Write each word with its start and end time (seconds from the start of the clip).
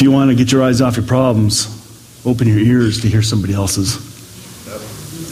If 0.00 0.04
you 0.04 0.12
want 0.12 0.30
to 0.30 0.34
get 0.34 0.50
your 0.50 0.62
eyes 0.62 0.80
off 0.80 0.96
your 0.96 1.04
problems, 1.04 1.66
open 2.24 2.48
your 2.48 2.58
ears 2.58 3.02
to 3.02 3.06
hear 3.06 3.20
somebody 3.20 3.52
else's. 3.52 3.98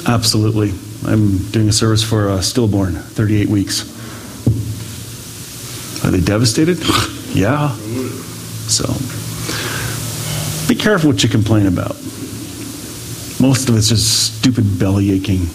Absolutely. 0.06 0.74
I'm 1.10 1.38
doing 1.52 1.70
a 1.70 1.72
service 1.72 2.04
for 2.04 2.28
a 2.28 2.42
stillborn, 2.42 2.92
38 2.92 3.48
weeks. 3.48 3.88
Are 6.04 6.10
they 6.10 6.20
devastated? 6.20 6.76
yeah. 7.34 7.74
So, 8.68 8.84
be 10.68 10.78
careful 10.78 11.12
what 11.12 11.22
you 11.22 11.30
complain 11.30 11.64
about. 11.64 11.96
Most 13.40 13.70
of 13.70 13.76
it's 13.78 13.88
just 13.88 14.36
stupid 14.36 14.78
belly 14.78 15.12
aching 15.12 15.46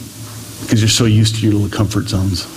because 0.62 0.82
you're 0.82 0.90
so 0.90 1.06
used 1.06 1.36
to 1.36 1.42
your 1.44 1.54
little 1.54 1.70
comfort 1.70 2.08
zones. 2.08 2.48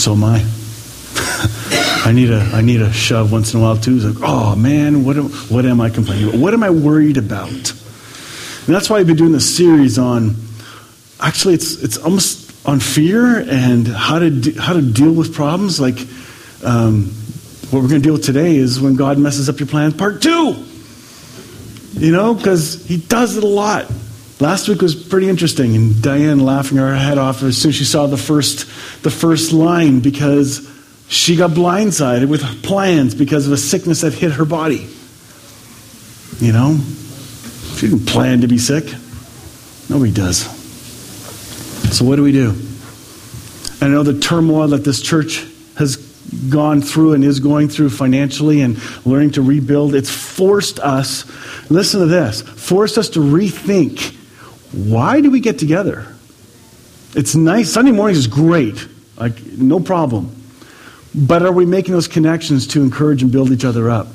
So 0.00 0.14
am 0.14 0.24
I. 0.24 1.74
I 2.04 2.12
need 2.12 2.30
a 2.30 2.40
I 2.40 2.60
need 2.60 2.80
a 2.80 2.92
shove 2.92 3.32
once 3.32 3.54
in 3.54 3.60
a 3.60 3.62
while 3.62 3.76
too. 3.76 3.96
It's 3.96 4.04
like, 4.04 4.28
oh 4.28 4.54
man, 4.56 5.04
what 5.04 5.16
am, 5.16 5.28
what 5.48 5.66
am 5.66 5.80
I 5.80 5.90
complaining 5.90 6.28
about? 6.28 6.40
What 6.40 6.54
am 6.54 6.62
I 6.62 6.70
worried 6.70 7.16
about? 7.16 7.48
And 7.50 8.74
that's 8.74 8.88
why 8.90 8.98
I've 8.98 9.06
been 9.06 9.16
doing 9.16 9.32
this 9.32 9.56
series 9.56 9.98
on. 9.98 10.36
Actually, 11.20 11.54
it's 11.54 11.82
it's 11.82 11.96
almost 11.96 12.66
on 12.66 12.80
fear 12.80 13.40
and 13.48 13.88
how 13.88 14.18
to 14.18 14.30
de- 14.30 14.60
how 14.60 14.74
to 14.74 14.82
deal 14.82 15.12
with 15.12 15.34
problems. 15.34 15.80
Like 15.80 15.98
um, 16.62 17.06
what 17.70 17.82
we're 17.82 17.88
going 17.88 18.00
to 18.02 18.06
deal 18.06 18.12
with 18.12 18.24
today 18.24 18.56
is 18.56 18.80
when 18.80 18.94
God 18.94 19.18
messes 19.18 19.48
up 19.48 19.58
your 19.58 19.68
plans, 19.68 19.94
part 19.94 20.22
two. 20.22 20.64
You 21.94 22.12
know, 22.12 22.34
because 22.34 22.86
He 22.86 22.98
does 22.98 23.36
it 23.36 23.42
a 23.42 23.48
lot. 23.48 23.90
Last 24.38 24.68
week 24.68 24.82
was 24.82 24.94
pretty 24.94 25.28
interesting, 25.28 25.74
and 25.74 26.00
Diane 26.00 26.38
laughing 26.38 26.78
her 26.78 26.94
head 26.94 27.18
off 27.18 27.42
as 27.42 27.56
soon 27.56 27.70
as 27.70 27.74
she 27.74 27.84
saw 27.84 28.06
the 28.06 28.16
first 28.16 28.66
the 29.02 29.10
first 29.10 29.52
line 29.52 30.00
because 30.00 30.67
she 31.08 31.36
got 31.36 31.50
blindsided 31.50 32.28
with 32.28 32.62
plans 32.62 33.14
because 33.14 33.46
of 33.46 33.52
a 33.52 33.56
sickness 33.56 34.02
that 34.02 34.12
hit 34.14 34.32
her 34.32 34.44
body. 34.44 34.88
You 36.38 36.52
know? 36.52 36.78
She 37.76 37.88
didn't 37.88 38.06
plan 38.06 38.42
to 38.42 38.48
be 38.48 38.58
sick. 38.58 38.84
Nobody 39.88 40.12
does. 40.12 40.38
So, 41.96 42.04
what 42.04 42.16
do 42.16 42.22
we 42.22 42.32
do? 42.32 42.54
I 43.80 43.88
know 43.88 44.02
the 44.02 44.18
turmoil 44.18 44.68
that 44.68 44.84
this 44.84 45.00
church 45.00 45.46
has 45.76 45.96
gone 46.50 46.82
through 46.82 47.14
and 47.14 47.24
is 47.24 47.40
going 47.40 47.68
through 47.68 47.90
financially 47.90 48.60
and 48.60 48.78
learning 49.06 49.30
to 49.32 49.42
rebuild, 49.42 49.94
it's 49.94 50.10
forced 50.10 50.78
us, 50.80 51.24
listen 51.70 52.00
to 52.00 52.06
this, 52.06 52.42
forced 52.42 52.98
us 52.98 53.08
to 53.10 53.20
rethink 53.20 54.16
why 54.72 55.20
do 55.20 55.30
we 55.30 55.40
get 55.40 55.58
together? 55.58 56.06
It's 57.14 57.34
nice. 57.34 57.72
Sunday 57.72 57.92
mornings 57.92 58.18
is 58.18 58.26
great, 58.26 58.86
like, 59.16 59.42
no 59.44 59.80
problem. 59.80 60.34
But 61.18 61.42
are 61.42 61.50
we 61.50 61.66
making 61.66 61.94
those 61.94 62.06
connections 62.06 62.68
to 62.68 62.82
encourage 62.82 63.22
and 63.22 63.32
build 63.32 63.50
each 63.50 63.64
other 63.64 63.90
up? 63.90 64.06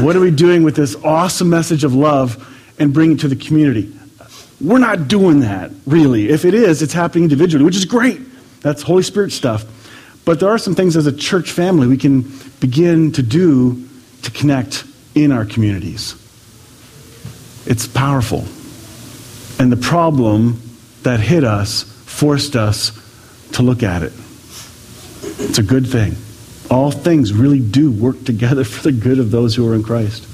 What 0.00 0.14
are 0.14 0.20
we 0.20 0.30
doing 0.30 0.62
with 0.62 0.76
this 0.76 0.94
awesome 0.96 1.50
message 1.50 1.82
of 1.82 1.94
love 1.94 2.46
and 2.78 2.94
bring 2.94 3.12
it 3.12 3.20
to 3.20 3.28
the 3.28 3.34
community? 3.34 3.92
We're 4.60 4.78
not 4.78 5.08
doing 5.08 5.40
that, 5.40 5.72
really. 5.86 6.28
If 6.28 6.44
it 6.44 6.54
is, 6.54 6.80
it's 6.80 6.92
happening 6.92 7.24
individually, 7.24 7.64
which 7.64 7.76
is 7.76 7.84
great. 7.84 8.20
That's 8.60 8.82
Holy 8.82 9.02
Spirit 9.02 9.32
stuff. 9.32 9.64
But 10.24 10.38
there 10.38 10.48
are 10.48 10.58
some 10.58 10.74
things 10.74 10.96
as 10.96 11.06
a 11.06 11.12
church 11.12 11.50
family 11.50 11.86
we 11.86 11.96
can 11.96 12.30
begin 12.60 13.12
to 13.12 13.22
do 13.22 13.88
to 14.22 14.30
connect 14.30 14.84
in 15.14 15.32
our 15.32 15.44
communities. 15.44 16.14
It's 17.66 17.88
powerful. 17.88 18.44
And 19.58 19.72
the 19.72 19.76
problem 19.76 20.60
that 21.02 21.18
hit 21.18 21.42
us 21.42 21.82
forced 21.82 22.54
us 22.54 22.92
to 23.52 23.62
look 23.62 23.82
at 23.82 24.02
it. 24.02 24.12
It's 25.40 25.58
a 25.58 25.62
good 25.62 25.86
thing. 25.86 26.16
All 26.70 26.90
things 26.90 27.32
really 27.32 27.60
do 27.60 27.90
work 27.90 28.24
together 28.24 28.64
for 28.64 28.82
the 28.82 28.92
good 28.92 29.18
of 29.18 29.30
those 29.30 29.54
who 29.54 29.68
are 29.68 29.74
in 29.74 29.82
Christ. 29.82 30.24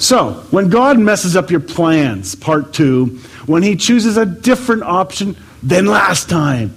So, 0.00 0.32
when 0.50 0.68
God 0.68 0.98
messes 0.98 1.36
up 1.36 1.50
your 1.50 1.60
plans, 1.60 2.34
part 2.34 2.72
two, 2.72 3.18
when 3.46 3.62
He 3.62 3.76
chooses 3.76 4.16
a 4.16 4.26
different 4.26 4.82
option 4.82 5.36
than 5.62 5.86
last 5.86 6.28
time. 6.28 6.76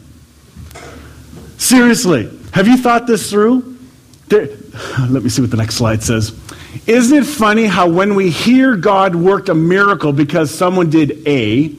Seriously, 1.58 2.30
have 2.52 2.68
you 2.68 2.78
thought 2.78 3.08
this 3.08 3.30
through? 3.30 3.78
There, 4.28 4.48
let 5.10 5.24
me 5.24 5.30
see 5.30 5.42
what 5.42 5.52
the 5.52 5.58
next 5.58 5.76
slide 5.76 6.04
says. 6.04 6.38
Isn't 6.88 7.18
it 7.18 7.26
funny 7.26 7.66
how 7.66 7.90
when 7.90 8.16
we 8.16 8.30
hear 8.30 8.76
God 8.76 9.16
worked 9.16 9.50
a 9.50 9.56
miracle 9.56 10.14
because 10.14 10.54
someone 10.54 10.90
did 10.90 11.28
A, 11.28 11.76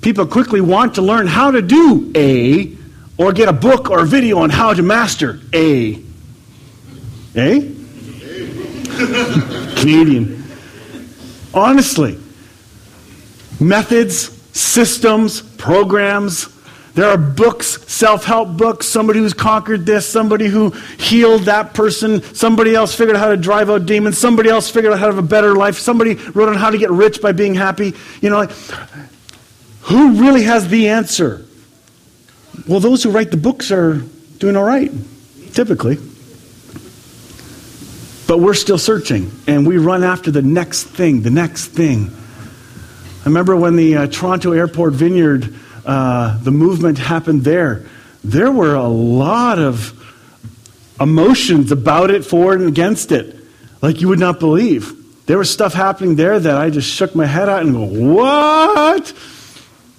people 0.00 0.26
quickly 0.26 0.60
want 0.60 0.96
to 0.96 1.02
learn 1.02 1.26
how 1.26 1.50
to 1.50 1.62
do 1.62 2.10
A 2.16 2.76
or 3.16 3.32
get 3.32 3.48
a 3.48 3.52
book 3.52 3.90
or 3.90 4.00
a 4.00 4.06
video 4.06 4.38
on 4.38 4.50
how 4.50 4.74
to 4.74 4.82
master 4.82 5.40
A. 5.52 6.02
Eh? 7.34 7.70
Canadian. 9.76 10.44
Honestly, 11.52 12.18
methods, 13.60 14.30
systems, 14.56 15.42
programs. 15.42 16.48
There 16.94 17.08
are 17.08 17.18
books, 17.18 17.90
self 17.90 18.24
help 18.24 18.56
books, 18.56 18.86
somebody 18.86 19.18
who's 19.18 19.34
conquered 19.34 19.84
this, 19.84 20.06
somebody 20.06 20.46
who 20.46 20.70
healed 20.96 21.42
that 21.42 21.74
person, 21.74 22.22
somebody 22.34 22.74
else 22.74 22.94
figured 22.94 23.16
out 23.16 23.20
how 23.20 23.30
to 23.30 23.36
drive 23.36 23.68
out 23.68 23.84
demons, 23.84 24.16
somebody 24.16 24.48
else 24.48 24.70
figured 24.70 24.92
out 24.92 25.00
how 25.00 25.06
to 25.06 25.14
have 25.14 25.24
a 25.24 25.26
better 25.26 25.56
life, 25.56 25.76
somebody 25.76 26.14
wrote 26.14 26.48
on 26.48 26.54
how 26.54 26.70
to 26.70 26.78
get 26.78 26.90
rich 26.90 27.20
by 27.20 27.32
being 27.32 27.54
happy. 27.54 27.94
You 28.20 28.30
know, 28.30 28.36
like, 28.38 28.52
who 29.82 30.20
really 30.20 30.44
has 30.44 30.68
the 30.68 30.88
answer? 30.88 31.44
Well, 32.68 32.78
those 32.78 33.02
who 33.02 33.10
write 33.10 33.32
the 33.32 33.36
books 33.36 33.72
are 33.72 33.94
doing 34.38 34.56
all 34.56 34.64
right, 34.64 34.92
typically. 35.52 35.98
But 38.26 38.38
we're 38.38 38.54
still 38.54 38.78
searching, 38.78 39.30
and 39.46 39.66
we 39.66 39.76
run 39.76 40.02
after 40.02 40.30
the 40.30 40.40
next 40.40 40.84
thing, 40.84 41.22
the 41.22 41.30
next 41.30 41.66
thing. 41.68 42.10
I 43.20 43.24
remember 43.26 43.54
when 43.54 43.76
the 43.76 43.96
uh, 43.96 44.06
Toronto 44.06 44.52
Airport 44.52 44.94
Vineyard, 44.94 45.54
uh, 45.84 46.38
the 46.38 46.50
movement 46.50 46.98
happened 46.98 47.44
there. 47.44 47.84
There 48.22 48.50
were 48.50 48.74
a 48.74 48.88
lot 48.88 49.58
of 49.58 49.92
emotions 50.98 51.70
about 51.70 52.10
it, 52.10 52.24
for 52.24 52.54
and 52.54 52.66
against 52.66 53.12
it, 53.12 53.36
like 53.82 54.00
you 54.00 54.08
would 54.08 54.18
not 54.18 54.40
believe. 54.40 55.26
There 55.26 55.36
was 55.36 55.50
stuff 55.50 55.74
happening 55.74 56.16
there 56.16 56.38
that 56.38 56.56
I 56.56 56.70
just 56.70 56.90
shook 56.90 57.14
my 57.14 57.26
head 57.26 57.48
at 57.48 57.62
and 57.62 57.74
go, 57.74 57.84
"What?" 57.84 59.12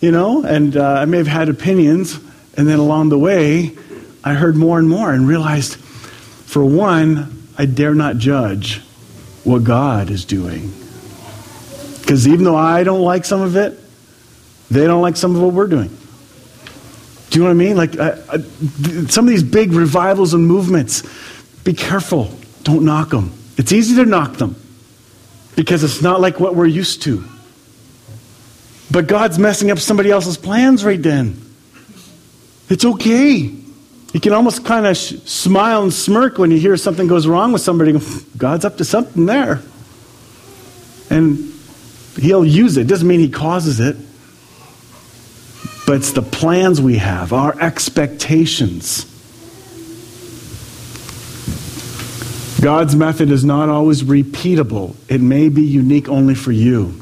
You 0.01 0.11
know, 0.11 0.43
and 0.43 0.75
uh, 0.75 0.83
I 0.83 1.05
may 1.05 1.17
have 1.17 1.27
had 1.27 1.49
opinions, 1.49 2.19
and 2.57 2.67
then 2.67 2.79
along 2.79 3.09
the 3.09 3.19
way, 3.19 3.75
I 4.23 4.33
heard 4.33 4.55
more 4.55 4.79
and 4.79 4.89
more 4.89 5.11
and 5.11 5.27
realized, 5.27 5.75
for 5.75 6.65
one, 6.65 7.34
I 7.57 7.65
dare 7.65 7.95
not 7.95 8.17
judge 8.17 8.81
what 9.43 9.63
God 9.63 10.09
is 10.09 10.25
doing. 10.25 10.73
Because 12.01 12.27
even 12.27 12.43
though 12.43 12.55
I 12.55 12.83
don't 12.83 13.01
like 13.01 13.25
some 13.25 13.41
of 13.41 13.55
it, 13.55 13.79
they 14.69 14.85
don't 14.85 15.01
like 15.01 15.15
some 15.15 15.35
of 15.35 15.41
what 15.41 15.53
we're 15.53 15.67
doing. 15.67 15.95
Do 17.29 17.39
you 17.39 17.43
know 17.43 17.49
what 17.49 17.51
I 17.51 17.65
mean? 17.65 17.77
Like 17.77 17.99
I, 17.99 18.11
I, 18.29 18.37
some 19.07 19.25
of 19.25 19.29
these 19.29 19.43
big 19.43 19.71
revivals 19.73 20.33
and 20.33 20.45
movements, 20.45 21.03
be 21.63 21.73
careful. 21.73 22.31
Don't 22.63 22.85
knock 22.85 23.09
them. 23.09 23.31
It's 23.57 23.71
easy 23.71 23.95
to 23.95 24.05
knock 24.05 24.37
them 24.37 24.55
because 25.55 25.83
it's 25.83 26.01
not 26.01 26.21
like 26.21 26.39
what 26.39 26.55
we're 26.55 26.65
used 26.65 27.03
to. 27.03 27.23
But 28.91 29.07
God's 29.07 29.39
messing 29.39 29.71
up 29.71 29.79
somebody 29.79 30.11
else's 30.11 30.37
plans 30.37 30.85
right 30.85 31.01
then. 31.01 31.41
It's 32.69 32.85
okay. 32.85 33.53
You 34.15 34.21
can 34.21 34.31
almost 34.31 34.63
kind 34.63 34.87
of 34.87 34.95
sh- 34.95 35.15
smile 35.25 35.83
and 35.83 35.93
smirk 35.93 36.37
when 36.37 36.49
you 36.49 36.57
hear 36.57 36.77
something 36.77 37.05
goes 37.05 37.27
wrong 37.27 37.51
with 37.51 37.61
somebody. 37.61 37.91
Hmm, 37.91 38.37
God's 38.37 38.63
up 38.63 38.77
to 38.77 38.85
something 38.85 39.25
there. 39.25 39.61
And 41.09 41.53
He'll 42.15 42.45
use 42.45 42.77
it. 42.77 42.87
Doesn't 42.87 43.09
mean 43.09 43.19
He 43.19 43.27
causes 43.27 43.81
it. 43.81 43.97
But 45.85 45.97
it's 45.97 46.13
the 46.13 46.21
plans 46.21 46.79
we 46.79 46.95
have, 46.95 47.33
our 47.33 47.59
expectations. 47.59 49.03
God's 52.61 52.95
method 52.95 53.31
is 53.31 53.43
not 53.43 53.67
always 53.67 54.01
repeatable, 54.01 54.95
it 55.09 55.19
may 55.19 55.49
be 55.49 55.63
unique 55.63 56.07
only 56.07 56.35
for 56.35 56.53
you. 56.53 57.01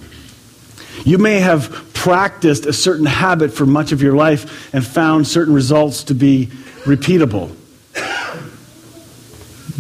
You 1.06 1.20
may 1.20 1.42
have 1.42 1.92
practiced 1.94 2.66
a 2.66 2.74
certain 2.74 3.06
habit 3.06 3.54
for 3.54 3.68
much 3.68 3.92
of 3.92 4.02
your 4.02 4.16
life 4.16 4.74
and 4.74 4.84
found 4.84 5.28
certain 5.28 5.54
results 5.54 6.06
to 6.06 6.16
be 6.16 6.50
repeatable. 6.84 7.56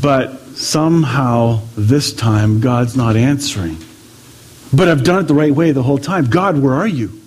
But 0.01 0.39
somehow 0.55 1.61
this 1.77 2.13
time 2.13 2.59
God's 2.59 2.95
not 2.95 3.15
answering. 3.15 3.77
But 4.73 4.87
I've 4.87 5.03
done 5.03 5.19
it 5.19 5.27
the 5.27 5.33
right 5.33 5.53
way 5.53 5.71
the 5.71 5.83
whole 5.83 5.97
time. 5.97 6.25
God, 6.25 6.57
where 6.57 6.73
are 6.73 6.87
you? 6.87 7.19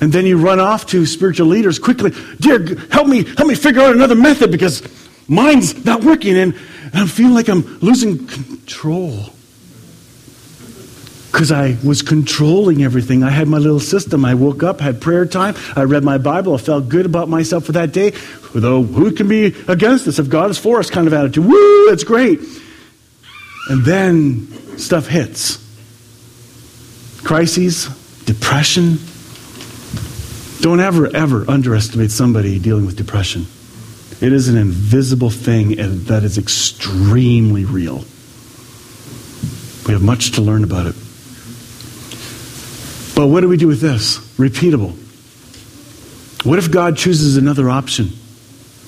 And 0.00 0.12
then 0.12 0.24
you 0.24 0.38
run 0.38 0.60
off 0.60 0.86
to 0.88 1.04
spiritual 1.04 1.48
leaders 1.48 1.78
quickly. 1.78 2.12
Dear, 2.38 2.76
help 2.90 3.06
me, 3.06 3.24
help 3.24 3.46
me 3.46 3.54
figure 3.54 3.82
out 3.82 3.94
another 3.94 4.14
method 4.14 4.50
because 4.50 4.82
mine's 5.28 5.84
not 5.84 6.02
working 6.02 6.36
and, 6.36 6.54
and 6.84 6.94
I'm 6.94 7.06
feeling 7.06 7.34
like 7.34 7.48
I'm 7.48 7.78
losing 7.80 8.26
control 8.26 9.30
because 11.30 11.52
I 11.52 11.76
was 11.84 12.02
controlling 12.02 12.82
everything. 12.82 13.22
I 13.22 13.30
had 13.30 13.46
my 13.46 13.58
little 13.58 13.80
system. 13.80 14.24
I 14.24 14.34
woke 14.34 14.62
up, 14.62 14.80
had 14.80 15.00
prayer 15.00 15.26
time, 15.26 15.54
I 15.76 15.82
read 15.82 16.02
my 16.02 16.18
Bible, 16.18 16.54
I 16.54 16.58
felt 16.58 16.88
good 16.88 17.06
about 17.06 17.28
myself 17.28 17.64
for 17.64 17.72
that 17.72 17.92
day. 17.92 18.12
Though 18.52 18.82
who 18.82 19.12
can 19.12 19.28
be 19.28 19.54
against 19.68 20.08
us 20.08 20.18
if 20.18 20.28
God 20.28 20.50
is 20.50 20.58
for 20.58 20.80
us 20.80 20.90
kind 20.90 21.06
of 21.06 21.12
attitude. 21.12 21.44
Woo, 21.44 21.86
that's 21.88 22.02
great. 22.02 22.40
And 23.68 23.84
then 23.84 24.48
stuff 24.78 25.06
hits 25.06 25.58
crises, 27.22 27.86
depression. 28.24 28.98
Don't 30.62 30.80
ever, 30.80 31.14
ever 31.14 31.48
underestimate 31.48 32.10
somebody 32.10 32.58
dealing 32.58 32.86
with 32.86 32.96
depression. 32.96 33.46
It 34.20 34.32
is 34.32 34.48
an 34.48 34.56
invisible 34.56 35.30
thing 35.30 35.76
that 36.06 36.24
is 36.24 36.38
extremely 36.38 37.64
real. 37.64 38.04
We 39.86 39.94
have 39.94 40.02
much 40.02 40.32
to 40.32 40.42
learn 40.42 40.64
about 40.64 40.86
it. 40.86 40.96
But 43.14 43.26
what 43.26 43.40
do 43.40 43.48
we 43.48 43.56
do 43.56 43.66
with 43.66 43.80
this? 43.80 44.18
Repeatable. 44.36 44.96
What 46.44 46.58
if 46.58 46.70
God 46.70 46.96
chooses 46.96 47.36
another 47.36 47.68
option? 47.68 48.10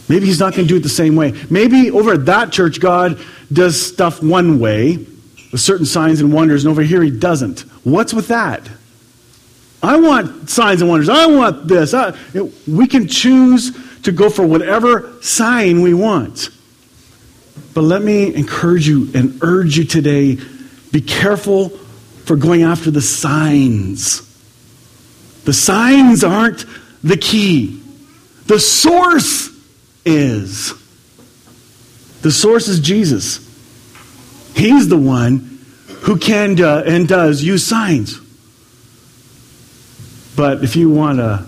Maybe 0.09 0.27
He's 0.27 0.41
not 0.41 0.55
going 0.55 0.67
to 0.67 0.69
do 0.69 0.77
it 0.77 0.83
the 0.83 0.89
same 0.89 1.17
way. 1.17 1.33
Maybe 1.51 1.91
over 1.91 2.15
at 2.15 2.27
that 2.27 2.53
church, 2.53 2.81
God 2.81 3.21
does 3.53 3.81
stuff 3.85 4.23
one 4.23 4.59
way 4.59 4.97
with 4.97 5.61
certain 5.61 5.87
signs 5.87 6.21
and 6.21 6.33
wonders, 6.33 6.65
and 6.65 6.71
over 6.71 6.83
here 6.83 7.03
He 7.03 7.11
doesn't. 7.11 7.61
What's 7.85 8.15
with 8.15 8.29
that? 8.29 8.69
I 9.83 9.97
want 9.99 10.49
signs 10.49 10.81
and 10.81 10.89
wonders. 10.89 11.09
I 11.09 11.27
want 11.27 11.67
this. 11.67 11.93
I, 11.93 12.17
we 12.69 12.87
can 12.87 13.09
choose 13.09 13.77
to 14.03 14.13
go 14.13 14.31
for 14.31 14.47
whatever 14.47 15.13
sign 15.21 15.83
we 15.83 15.93
want. 15.93 16.51
But 17.75 17.83
let 17.83 18.03
me 18.03 18.35
encourage 18.35 18.87
you 18.87 19.11
and 19.15 19.43
urge 19.43 19.77
you 19.77 19.85
today 19.85 20.39
be 20.93 21.01
careful 21.01 21.71
for 22.25 22.37
going 22.37 22.63
after 22.63 22.91
the 22.91 23.03
signs. 23.03 24.29
The 25.45 25.53
signs 25.53 26.23
aren't 26.23 26.65
the 27.03 27.17
key, 27.17 27.83
the 28.47 28.61
source 28.61 29.51
is. 30.05 30.75
The 32.23 32.31
source 32.31 32.69
is 32.69 32.79
Jesus. 32.79 33.49
He's 34.55 34.89
the 34.89 34.97
one 34.97 35.59
who 36.03 36.17
can 36.19 36.61
uh, 36.63 36.85
and 36.87 37.09
does 37.09 37.43
use 37.43 37.67
signs. 37.67 38.21
But 40.37 40.63
if 40.63 40.77
you 40.77 40.91
want 40.91 41.19
a 41.19 41.45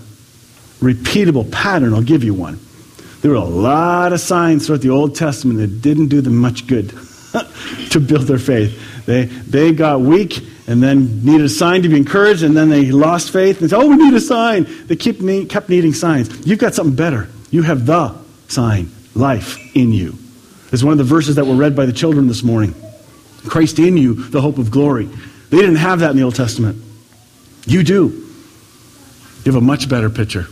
repeatable 0.79 1.49
pattern, 1.49 1.93
I'll 1.93 2.01
give 2.01 2.23
you 2.23 2.33
one. 2.33 2.59
There 3.21 3.31
were 3.31 3.37
a 3.37 3.43
lot 3.43 4.11
of 4.11 4.19
signs 4.19 4.67
throughout 4.67 4.81
the 4.81 4.89
Old 4.89 5.15
Testament 5.15 5.59
that 5.59 5.81
didn't 5.81 6.09
do 6.09 6.21
them 6.21 6.35
much 6.35 6.67
good 6.67 6.93
to 7.91 7.99
build 7.99 8.23
their 8.23 8.39
faith. 8.39 9.05
They, 9.05 9.25
they 9.25 9.71
got 9.71 10.01
weak 10.01 10.43
and 10.67 10.81
then 10.81 11.23
needed 11.23 11.45
a 11.45 11.49
sign 11.49 11.83
to 11.83 11.89
be 11.89 11.97
encouraged, 11.97 12.43
and 12.43 12.57
then 12.57 12.69
they 12.69 12.91
lost 12.91 13.31
faith 13.31 13.61
and 13.61 13.69
said, 13.69 13.79
Oh, 13.79 13.87
we 13.87 13.97
need 13.97 14.13
a 14.13 14.19
sign. 14.19 14.65
They 14.87 14.95
keep, 14.95 15.19
kept 15.49 15.69
needing 15.69 15.93
signs. 15.93 16.45
You've 16.45 16.59
got 16.59 16.73
something 16.73 16.95
better. 16.95 17.29
You 17.51 17.61
have 17.63 17.85
the 17.85 18.15
sign, 18.47 18.91
life 19.13 19.57
in 19.75 19.91
you. 19.91 20.15
It's 20.71 20.83
one 20.83 20.91
of 20.93 20.97
the 20.97 21.03
verses 21.03 21.35
that 21.35 21.45
were 21.45 21.55
read 21.55 21.75
by 21.75 21.85
the 21.85 21.93
children 21.93 22.27
this 22.27 22.43
morning. 22.43 22.73
Christ 23.47 23.77
in 23.77 23.95
you, 23.97 24.15
the 24.15 24.41
hope 24.41 24.57
of 24.57 24.71
glory. 24.71 25.05
They 25.49 25.57
didn't 25.57 25.75
have 25.75 25.99
that 25.99 26.11
in 26.11 26.17
the 26.17 26.23
Old 26.23 26.35
Testament. 26.35 26.81
You 27.67 27.83
do. 27.83 28.25
You 29.43 29.51
have 29.51 29.55
a 29.55 29.61
much 29.61 29.87
better 29.87 30.09
picture. 30.09 30.47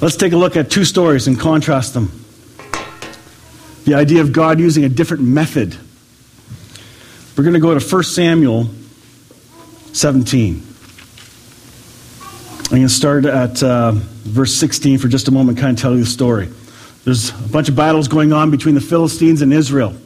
Let's 0.00 0.16
take 0.16 0.32
a 0.32 0.36
look 0.36 0.56
at 0.56 0.70
two 0.70 0.84
stories 0.84 1.26
and 1.26 1.38
contrast 1.38 1.94
them. 1.94 2.12
The 3.88 3.94
idea 3.94 4.20
of 4.20 4.34
God 4.34 4.60
using 4.60 4.84
a 4.84 4.88
different 4.90 5.22
method. 5.22 5.74
We're 7.34 7.42
going 7.42 7.54
to 7.54 7.58
go 7.58 7.72
to 7.72 7.82
1 7.82 8.02
Samuel 8.04 8.68
17. 9.94 10.62
I'm 12.58 12.68
going 12.68 12.82
to 12.82 12.88
start 12.90 13.24
at 13.24 13.62
uh, 13.62 13.92
verse 13.92 14.52
16 14.56 14.98
for 14.98 15.08
just 15.08 15.28
a 15.28 15.30
moment, 15.30 15.56
kind 15.56 15.74
of 15.74 15.80
tell 15.80 15.94
you 15.94 16.00
the 16.00 16.06
story. 16.06 16.50
There's 17.06 17.30
a 17.30 17.48
bunch 17.48 17.70
of 17.70 17.76
battles 17.76 18.08
going 18.08 18.34
on 18.34 18.50
between 18.50 18.74
the 18.74 18.82
Philistines 18.82 19.40
and 19.40 19.54
Israel. 19.54 19.96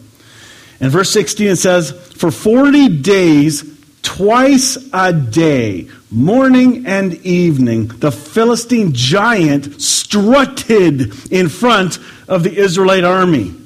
In 0.78 0.88
verse 0.88 1.10
16, 1.10 1.48
it 1.48 1.56
says, 1.56 1.90
For 1.90 2.30
40 2.30 3.00
days, 3.00 3.64
twice 4.02 4.78
a 4.92 5.12
day, 5.12 5.90
morning 6.08 6.86
and 6.86 7.14
evening, 7.26 7.88
the 7.88 8.12
Philistine 8.12 8.92
giant 8.92 9.82
strutted 9.82 11.32
in 11.32 11.48
front 11.48 11.98
of 12.28 12.44
the 12.44 12.56
Israelite 12.56 13.02
army. 13.02 13.56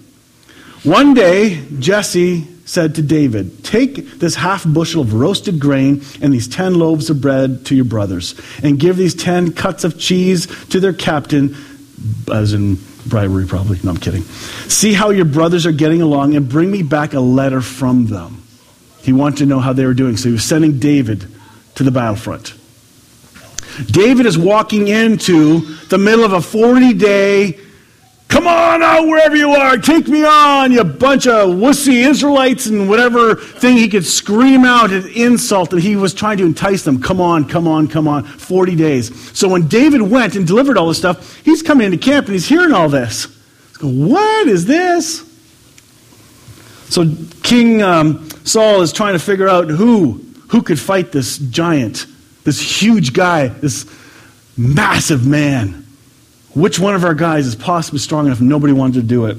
One 0.86 1.14
day, 1.14 1.66
Jesse 1.80 2.46
said 2.64 2.94
to 2.94 3.02
David, 3.02 3.64
Take 3.64 4.20
this 4.20 4.36
half 4.36 4.64
bushel 4.64 5.02
of 5.02 5.14
roasted 5.14 5.58
grain 5.58 6.02
and 6.22 6.32
these 6.32 6.46
ten 6.46 6.74
loaves 6.74 7.10
of 7.10 7.20
bread 7.20 7.66
to 7.66 7.74
your 7.74 7.84
brothers, 7.84 8.40
and 8.62 8.78
give 8.78 8.96
these 8.96 9.12
ten 9.12 9.52
cuts 9.52 9.82
of 9.82 9.98
cheese 9.98 10.46
to 10.66 10.78
their 10.78 10.92
captain, 10.92 11.56
as 12.32 12.52
in 12.52 12.78
bribery, 13.04 13.46
probably. 13.46 13.80
No, 13.82 13.90
I'm 13.90 13.96
kidding. 13.96 14.22
See 14.22 14.92
how 14.92 15.10
your 15.10 15.24
brothers 15.24 15.66
are 15.66 15.72
getting 15.72 16.02
along, 16.02 16.36
and 16.36 16.48
bring 16.48 16.70
me 16.70 16.84
back 16.84 17.14
a 17.14 17.20
letter 17.20 17.60
from 17.60 18.06
them. 18.06 18.44
He 19.02 19.12
wanted 19.12 19.38
to 19.38 19.46
know 19.46 19.58
how 19.58 19.72
they 19.72 19.86
were 19.86 19.94
doing, 19.94 20.16
so 20.16 20.28
he 20.28 20.34
was 20.34 20.44
sending 20.44 20.78
David 20.78 21.26
to 21.74 21.82
the 21.82 21.90
battlefront. 21.90 22.54
David 23.90 24.24
is 24.24 24.38
walking 24.38 24.86
into 24.86 25.62
the 25.86 25.98
middle 25.98 26.24
of 26.24 26.32
a 26.32 26.40
40 26.40 26.94
day, 26.94 27.58
come 28.28 28.46
on 28.46 28.82
out 28.82 29.06
wherever 29.06 29.36
you 29.36 29.50
are, 29.52 29.76
take 29.76 30.08
me 30.08 30.24
on, 30.24 30.72
you 30.72 30.82
bunch 30.84 31.26
of 31.26 31.50
wussy 31.50 32.06
Israelites 32.06 32.66
and 32.66 32.88
whatever 32.88 33.34
thing 33.34 33.76
he 33.76 33.88
could 33.88 34.04
scream 34.04 34.64
out 34.64 34.90
an 34.92 35.08
insult 35.08 35.70
that 35.70 35.80
he 35.80 35.96
was 35.96 36.14
trying 36.14 36.38
to 36.38 36.44
entice 36.44 36.82
them. 36.82 37.00
Come 37.00 37.20
on, 37.20 37.48
come 37.48 37.66
on, 37.68 37.88
come 37.88 38.08
on. 38.08 38.24
40 38.24 38.76
days. 38.76 39.38
So 39.38 39.48
when 39.48 39.68
David 39.68 40.02
went 40.02 40.36
and 40.36 40.46
delivered 40.46 40.76
all 40.78 40.88
this 40.88 40.98
stuff, 40.98 41.36
he's 41.44 41.62
coming 41.62 41.86
into 41.86 41.98
camp 41.98 42.26
and 42.26 42.34
he's 42.34 42.46
hearing 42.46 42.72
all 42.72 42.88
this. 42.88 43.26
He's 43.68 43.76
going, 43.78 44.08
what 44.08 44.48
is 44.48 44.66
this? 44.66 45.22
So 46.88 47.04
King 47.42 47.82
um, 47.82 48.28
Saul 48.44 48.82
is 48.82 48.92
trying 48.92 49.14
to 49.14 49.18
figure 49.18 49.48
out 49.48 49.68
who 49.68 50.24
who 50.48 50.62
could 50.62 50.78
fight 50.78 51.12
this 51.12 51.38
giant, 51.38 52.06
this 52.44 52.60
huge 52.60 53.12
guy, 53.12 53.48
this 53.48 53.86
massive 54.56 55.26
man. 55.26 55.85
Which 56.56 56.78
one 56.78 56.94
of 56.94 57.04
our 57.04 57.12
guys 57.12 57.46
is 57.46 57.54
possibly 57.54 57.98
strong 57.98 58.24
enough? 58.26 58.40
Nobody 58.40 58.72
wanted 58.72 59.02
to 59.02 59.06
do 59.06 59.26
it. 59.26 59.36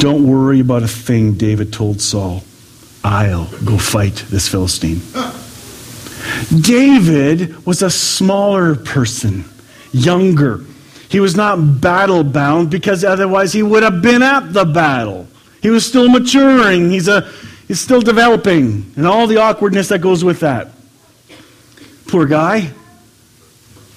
Don't 0.00 0.26
worry 0.26 0.60
about 0.60 0.82
a 0.82 0.88
thing, 0.88 1.34
David 1.34 1.70
told 1.70 2.00
Saul. 2.00 2.44
I'll 3.04 3.44
go 3.62 3.76
fight 3.76 4.24
this 4.30 4.48
Philistine. 4.48 5.02
David 6.62 7.66
was 7.66 7.82
a 7.82 7.90
smaller 7.90 8.74
person, 8.74 9.44
younger. 9.92 10.64
He 11.10 11.20
was 11.20 11.36
not 11.36 11.82
battle 11.82 12.24
bound 12.24 12.70
because 12.70 13.04
otherwise 13.04 13.52
he 13.52 13.62
would 13.62 13.82
have 13.82 14.00
been 14.00 14.22
at 14.22 14.54
the 14.54 14.64
battle. 14.64 15.26
He 15.60 15.68
was 15.68 15.84
still 15.84 16.08
maturing. 16.08 16.90
He's, 16.90 17.06
a, 17.06 17.30
he's 17.68 17.80
still 17.82 18.00
developing, 18.00 18.90
and 18.96 19.06
all 19.06 19.26
the 19.26 19.36
awkwardness 19.36 19.88
that 19.88 19.98
goes 19.98 20.24
with 20.24 20.40
that. 20.40 20.70
Poor 22.12 22.26
guy. 22.26 22.58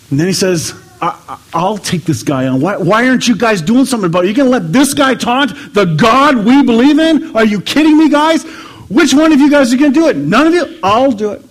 And 0.10 0.18
then 0.18 0.26
he 0.26 0.32
says, 0.32 0.74
I, 1.02 1.38
will 1.54 1.78
take 1.78 2.06
this 2.06 2.24
guy 2.24 2.48
on. 2.48 2.62
Why, 2.62 2.78
why 2.78 3.10
aren't 3.10 3.28
you 3.28 3.36
guys 3.36 3.62
doing 3.62 3.84
something 3.84 4.10
about 4.10 4.24
it? 4.24 4.28
You're 4.28 4.46
you 4.46 4.52
going 4.52 4.62
to 4.62 4.66
let 4.66 4.72
this 4.72 4.94
guy 4.94 5.16
taunt 5.16 5.74
the 5.74 5.84
God 5.84 6.38
we 6.46 6.64
believe 6.64 6.98
in? 6.98 7.36
Are 7.36 7.44
you 7.44 7.60
kidding 7.60 7.98
me, 7.98 8.10
guys? 8.10 8.44
Which 8.88 9.14
one 9.14 9.34
of 9.34 9.42
you 9.42 9.52
guys 9.52 9.74
are 9.74 9.78
going 9.78 9.92
to 9.92 10.00
do 10.00 10.08
it? 10.08 10.16
None 10.16 10.48
of 10.48 10.54
you? 10.54 10.80
I'll 10.82 11.12
do 11.12 11.34
it. 11.34 11.44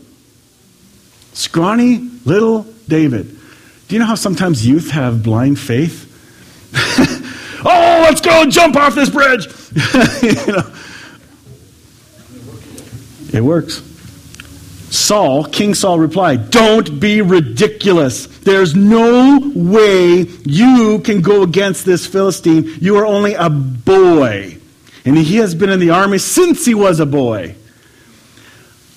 Scrawny 1.35 1.99
little 2.25 2.63
David. 2.89 3.29
Do 3.89 3.95
you 3.95 3.99
know 3.99 4.07
how 4.07 4.15
sometimes 4.15 4.67
youth 4.67 4.91
have 4.91 5.23
blind 5.23 5.59
faith? 5.59 6.11
oh, 7.63 8.07
let's 8.09 8.23
go 8.23 8.47
jump 8.47 8.77
off 8.77 8.95
this 8.95 9.11
bridge. 9.11 9.49
you 10.23 10.47
know. 10.51 10.73
It 13.35 13.43
works. 13.43 13.83
Saul, 14.95 15.45
King 15.45 15.75
Saul 15.75 15.99
replied, 15.99 16.51
Don't 16.51 17.01
be 17.01 17.21
ridiculous. 17.21 18.27
There's 18.27 18.75
no 18.75 19.41
way 19.55 20.21
you 20.45 21.01
can 21.01 21.21
go 21.21 21.43
against 21.43 21.85
this 21.85 22.07
Philistine. 22.07 22.77
You 22.81 22.97
are 22.99 23.07
only 23.07 23.35
a 23.35 23.51
boy. 23.51 24.59
And 25.05 25.19
he 25.19 25.37
has 25.37 25.55
been 25.55 25.71
in 25.71 25.81
the 25.81 25.91
army 25.91 26.19
since 26.19 26.65
he 26.65 26.75
was 26.75 27.01
a 27.01 27.07
boy. 27.07 27.57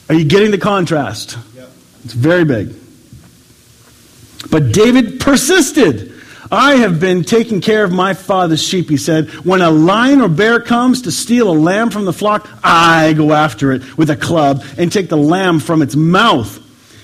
Are 0.07 0.15
you 0.15 0.25
getting 0.25 0.51
the 0.51 0.57
contrast? 0.57 1.37
Yep. 1.55 1.69
It's 2.05 2.13
very 2.13 2.45
big. 2.45 2.73
But 4.49 4.71
David 4.71 5.19
persisted. 5.19 6.06
I 6.51 6.75
have 6.77 6.99
been 6.99 7.23
taking 7.23 7.61
care 7.61 7.83
of 7.83 7.91
my 7.91 8.13
father's 8.13 8.63
sheep, 8.63 8.89
he 8.89 8.97
said. 8.97 9.29
When 9.45 9.61
a 9.61 9.69
lion 9.69 10.21
or 10.21 10.29
bear 10.29 10.61
comes 10.61 11.03
to 11.03 11.11
steal 11.11 11.49
a 11.49 11.57
lamb 11.57 11.89
from 11.89 12.05
the 12.05 12.13
flock, 12.13 12.47
I 12.63 13.13
go 13.13 13.33
after 13.33 13.71
it 13.73 13.97
with 13.97 14.09
a 14.09 14.15
club 14.15 14.63
and 14.77 14.91
take 14.91 15.09
the 15.09 15.17
lamb 15.17 15.59
from 15.59 15.81
its 15.81 15.95
mouth. 15.95 16.63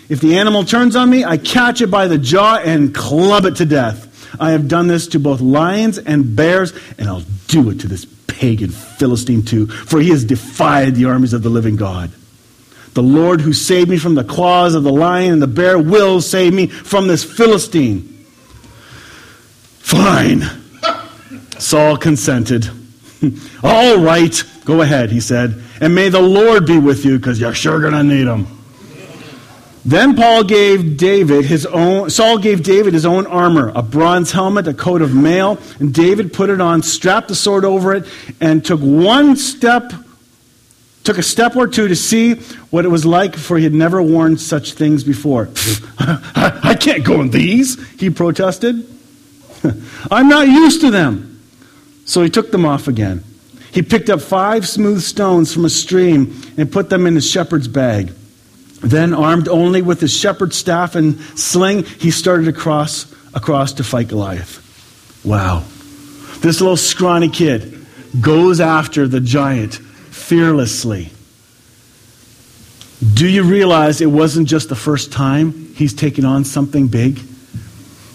If 0.09 0.21
the 0.21 0.37
animal 0.37 0.63
turns 0.63 0.95
on 0.95 1.09
me, 1.09 1.25
I 1.25 1.37
catch 1.37 1.81
it 1.81 1.87
by 1.87 2.07
the 2.07 2.17
jaw 2.17 2.57
and 2.57 2.93
club 2.93 3.45
it 3.45 3.57
to 3.57 3.65
death. 3.65 4.09
I 4.39 4.51
have 4.51 4.67
done 4.67 4.87
this 4.87 5.07
to 5.07 5.19
both 5.19 5.41
lions 5.41 5.97
and 5.97 6.35
bears, 6.35 6.73
and 6.97 7.07
I'll 7.07 7.23
do 7.47 7.69
it 7.69 7.81
to 7.81 7.87
this 7.87 8.05
pagan 8.27 8.69
Philistine 8.69 9.43
too, 9.43 9.67
for 9.67 9.99
he 9.99 10.09
has 10.09 10.23
defied 10.23 10.95
the 10.95 11.05
armies 11.05 11.33
of 11.33 11.43
the 11.43 11.49
living 11.49 11.75
God. 11.75 12.11
The 12.93 13.03
Lord 13.03 13.41
who 13.41 13.53
saved 13.53 13.89
me 13.89 13.97
from 13.97 14.15
the 14.15 14.23
claws 14.23 14.75
of 14.75 14.83
the 14.83 14.91
lion 14.91 15.33
and 15.33 15.41
the 15.41 15.47
bear 15.47 15.79
will 15.79 16.21
save 16.21 16.53
me 16.53 16.67
from 16.67 17.07
this 17.07 17.23
Philistine. 17.23 18.12
Fine. 19.83 20.43
Saul 21.59 21.97
consented. 21.97 22.69
All 23.63 23.99
right, 23.99 24.43
go 24.65 24.81
ahead, 24.81 25.11
he 25.11 25.19
said. 25.19 25.61
And 25.79 25.93
may 25.93 26.09
the 26.09 26.21
Lord 26.21 26.65
be 26.65 26.79
with 26.79 27.05
you, 27.05 27.17
because 27.17 27.39
you're 27.39 27.53
sure 27.53 27.79
going 27.79 27.93
to 27.93 28.03
need 28.03 28.25
him. 28.25 28.47
Then 29.85 30.15
Paul 30.15 30.45
gave 30.45 30.95
David 30.95 31.43
his 31.43 31.65
own 31.65 32.09
Saul 32.09 32.37
gave 32.37 32.63
David 32.63 32.93
his 32.93 33.05
own 33.05 33.27
armor, 33.27 33.73
a 33.75 33.83
bronze 33.83 34.31
helmet, 34.31 34.65
a 34.65 34.73
coat 34.73 35.01
of 35.01 35.13
mail, 35.13 35.59
and 35.79 35.93
David 35.93 36.31
put 36.31 36.49
it 36.49 36.61
on, 36.61 36.81
strapped 36.81 37.27
the 37.27 37.35
sword 37.35 37.65
over 37.65 37.93
it, 37.93 38.05
and 38.39 38.63
took 38.65 38.79
one 38.79 39.35
step 39.35 39.91
took 41.03 41.17
a 41.17 41.23
step 41.23 41.57
or 41.57 41.67
two 41.67 41.89
to 41.89 41.97
see 41.97 42.35
what 42.71 42.85
it 42.85 42.87
was 42.87 43.05
like, 43.05 43.35
for 43.35 43.57
he 43.57 43.65
had 43.65 43.73
never 43.73 44.01
worn 44.01 44.37
such 44.37 44.71
things 44.71 45.03
before. 45.03 45.49
I 45.99 46.77
can't 46.79 47.03
go 47.03 47.19
in 47.19 47.29
these, 47.29 47.77
he 47.99 48.09
protested. 48.09 48.87
I'm 50.11 50.27
not 50.27 50.47
used 50.47 50.81
to 50.81 50.91
them. 50.91 51.41
So 52.05 52.21
he 52.21 52.29
took 52.29 52.51
them 52.51 52.65
off 52.65 52.87
again. 52.87 53.23
He 53.71 53.81
picked 53.81 54.09
up 54.09 54.21
five 54.21 54.67
smooth 54.67 55.01
stones 55.01 55.53
from 55.53 55.65
a 55.65 55.69
stream 55.69 56.39
and 56.57 56.71
put 56.71 56.89
them 56.89 57.07
in 57.07 57.15
his 57.15 57.29
shepherd's 57.29 57.67
bag. 57.67 58.13
Then, 58.81 59.13
armed 59.13 59.47
only 59.47 59.81
with 59.81 60.01
his 60.01 60.15
shepherd's 60.15 60.57
staff 60.57 60.95
and 60.95 61.19
sling, 61.39 61.83
he 61.83 62.11
started 62.11 62.47
across, 62.49 63.11
across 63.33 63.73
to 63.73 63.83
fight 63.83 64.09
Goliath. 64.09 64.59
Wow. 65.23 65.63
This 66.41 66.59
little 66.59 66.77
scrawny 66.77 67.29
kid 67.29 67.85
goes 68.19 68.59
after 68.59 69.07
the 69.07 69.21
giant 69.21 69.75
fearlessly. 69.75 71.09
Do 73.13 73.27
you 73.27 73.43
realize 73.43 74.01
it 74.01 74.05
wasn't 74.07 74.47
just 74.47 74.69
the 74.69 74.75
first 74.75 75.11
time 75.11 75.73
he's 75.75 75.93
taken 75.93 76.25
on 76.25 76.43
something 76.43 76.87
big? 76.87 77.19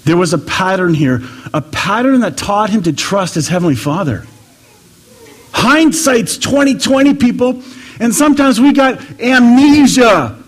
There 0.09 0.17
was 0.17 0.33
a 0.33 0.39
pattern 0.39 0.95
here, 0.95 1.21
a 1.53 1.61
pattern 1.61 2.21
that 2.21 2.39
taught 2.39 2.71
him 2.71 2.83
to 2.85 2.95
trust 2.95 3.35
his 3.35 3.47
heavenly 3.47 3.75
Father. 3.77 4.27
Hindsight's 5.53 6.39
2020 6.39 7.13
people, 7.13 7.63
and 8.01 8.15
sometimes 8.15 8.59
we 8.59 8.73
got 8.73 8.99
amnesia 9.21 10.43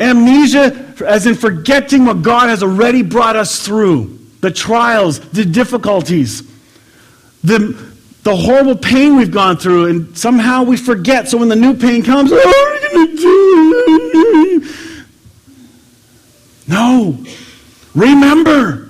Amnesia, 0.00 0.96
as 1.06 1.28
in 1.28 1.36
forgetting 1.36 2.06
what 2.06 2.22
God 2.22 2.48
has 2.48 2.64
already 2.64 3.02
brought 3.02 3.36
us 3.36 3.64
through 3.64 4.18
the 4.40 4.50
trials, 4.50 5.20
the 5.30 5.44
difficulties, 5.44 6.42
the, 7.44 7.80
the 8.24 8.34
horrible 8.34 8.74
pain 8.74 9.14
we've 9.14 9.30
gone 9.30 9.58
through, 9.58 9.86
and 9.86 10.18
somehow 10.18 10.64
we 10.64 10.76
forget. 10.76 11.28
So 11.28 11.38
when 11.38 11.48
the 11.48 11.54
new 11.54 11.74
pain 11.74 12.02
comes, 12.02 12.32
oh, 12.32 12.36
what 12.36 12.82
are 12.82 12.88
going 12.90 13.16
to 13.16 13.22
do? 13.22 14.74
No. 16.66 17.24
Remember. 17.94 18.88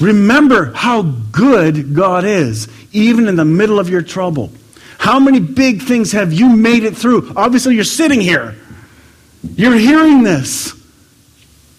Remember 0.00 0.72
how 0.72 1.02
good 1.02 1.94
God 1.94 2.24
is, 2.24 2.68
even 2.92 3.28
in 3.28 3.36
the 3.36 3.44
middle 3.44 3.78
of 3.78 3.90
your 3.90 4.02
trouble. 4.02 4.50
How 4.98 5.20
many 5.20 5.40
big 5.40 5.82
things 5.82 6.12
have 6.12 6.32
you 6.32 6.48
made 6.48 6.84
it 6.84 6.96
through? 6.96 7.32
Obviously, 7.36 7.74
you're 7.74 7.84
sitting 7.84 8.20
here. 8.20 8.56
You're 9.56 9.76
hearing 9.76 10.22
this. 10.22 10.74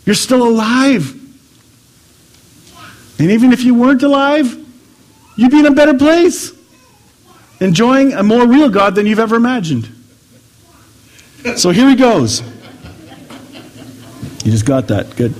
You're 0.05 0.15
still 0.15 0.47
alive. 0.47 1.17
And 3.19 3.31
even 3.31 3.53
if 3.53 3.63
you 3.63 3.75
weren't 3.75 4.01
alive, 4.01 4.57
you'd 5.35 5.51
be 5.51 5.59
in 5.59 5.67
a 5.67 5.71
better 5.71 5.93
place, 5.93 6.51
enjoying 7.59 8.13
a 8.13 8.23
more 8.23 8.47
real 8.47 8.69
God 8.69 8.95
than 8.95 9.05
you've 9.05 9.19
ever 9.19 9.35
imagined. 9.35 9.87
So 11.55 11.69
here 11.69 11.89
he 11.89 11.95
goes. 11.95 12.41
You 14.43 14.51
just 14.51 14.65
got 14.65 14.87
that. 14.87 15.15
Good. 15.15 15.35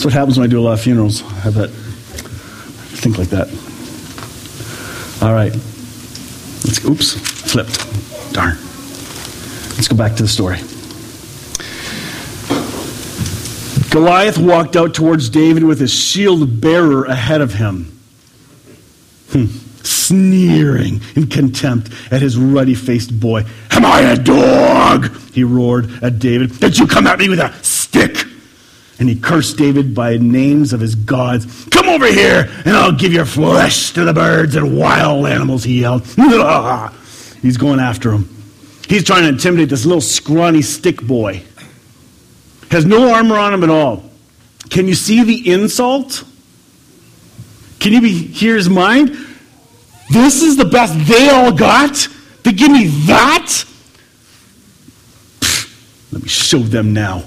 That's 0.00 0.06
what 0.06 0.14
happens 0.14 0.38
when 0.38 0.46
I 0.46 0.50
do 0.50 0.58
a 0.58 0.62
lot 0.62 0.72
of 0.72 0.80
funerals. 0.80 1.22
I 1.22 1.40
have 1.40 1.54
that. 1.56 1.68
Think 1.68 3.18
like 3.18 3.28
that. 3.28 3.48
All 5.22 5.34
right. 5.34 5.52
Let's, 6.64 6.82
oops. 6.86 7.12
Flipped. 7.52 8.32
Darn. 8.32 8.56
Let's 9.76 9.88
go 9.88 9.96
back 9.98 10.16
to 10.16 10.22
the 10.22 10.28
story. 10.30 10.56
Goliath 13.90 14.38
walked 14.38 14.74
out 14.74 14.94
towards 14.94 15.28
David 15.28 15.64
with 15.64 15.80
his 15.80 15.92
shield 15.92 16.62
bearer 16.62 17.04
ahead 17.04 17.42
of 17.42 17.52
him, 17.52 18.00
hmm. 19.32 19.48
sneering 19.82 21.02
in 21.14 21.26
contempt 21.26 21.90
at 22.10 22.22
his 22.22 22.38
ruddy 22.38 22.74
faced 22.74 23.20
boy. 23.20 23.44
Am 23.70 23.84
I 23.84 24.00
a 24.00 24.16
dog? 24.16 25.14
He 25.34 25.44
roared 25.44 26.02
at 26.02 26.18
David. 26.18 26.58
Did 26.58 26.78
you 26.78 26.86
come 26.86 27.06
at 27.06 27.18
me 27.18 27.28
with 27.28 27.38
a? 27.38 27.52
And 29.00 29.08
he 29.08 29.18
cursed 29.18 29.56
David 29.56 29.94
by 29.94 30.18
names 30.18 30.72
of 30.72 30.80
his 30.80 30.94
gods. 30.94 31.66
Come 31.70 31.88
over 31.88 32.06
here, 32.06 32.50
and 32.66 32.76
I'll 32.76 32.92
give 32.92 33.12
your 33.12 33.24
flesh 33.24 33.92
to 33.94 34.04
the 34.04 34.12
birds 34.12 34.54
and 34.54 34.78
wild 34.78 35.26
animals, 35.26 35.64
he 35.64 35.80
yelled. 35.80 36.06
He's 37.42 37.56
going 37.56 37.80
after 37.80 38.12
him. 38.12 38.28
He's 38.86 39.02
trying 39.04 39.22
to 39.22 39.30
intimidate 39.30 39.70
this 39.70 39.86
little 39.86 40.02
scrawny 40.02 40.62
stick 40.62 41.00
boy. 41.02 41.42
Has 42.70 42.84
no 42.84 43.12
armor 43.12 43.36
on 43.36 43.54
him 43.54 43.64
at 43.64 43.70
all. 43.70 44.04
Can 44.68 44.86
you 44.86 44.94
see 44.94 45.24
the 45.24 45.50
insult? 45.50 46.24
Can 47.80 47.92
you 47.92 48.02
be, 48.02 48.12
hear 48.12 48.54
his 48.54 48.68
mind? 48.68 49.16
This 50.10 50.42
is 50.42 50.56
the 50.56 50.64
best 50.66 50.94
they 51.08 51.30
all 51.30 51.52
got? 51.52 52.08
They 52.42 52.52
give 52.52 52.70
me 52.70 52.86
that? 53.06 53.64
Pfft, 55.40 56.12
let 56.12 56.22
me 56.22 56.28
show 56.28 56.58
them 56.58 56.92
now. 56.92 57.24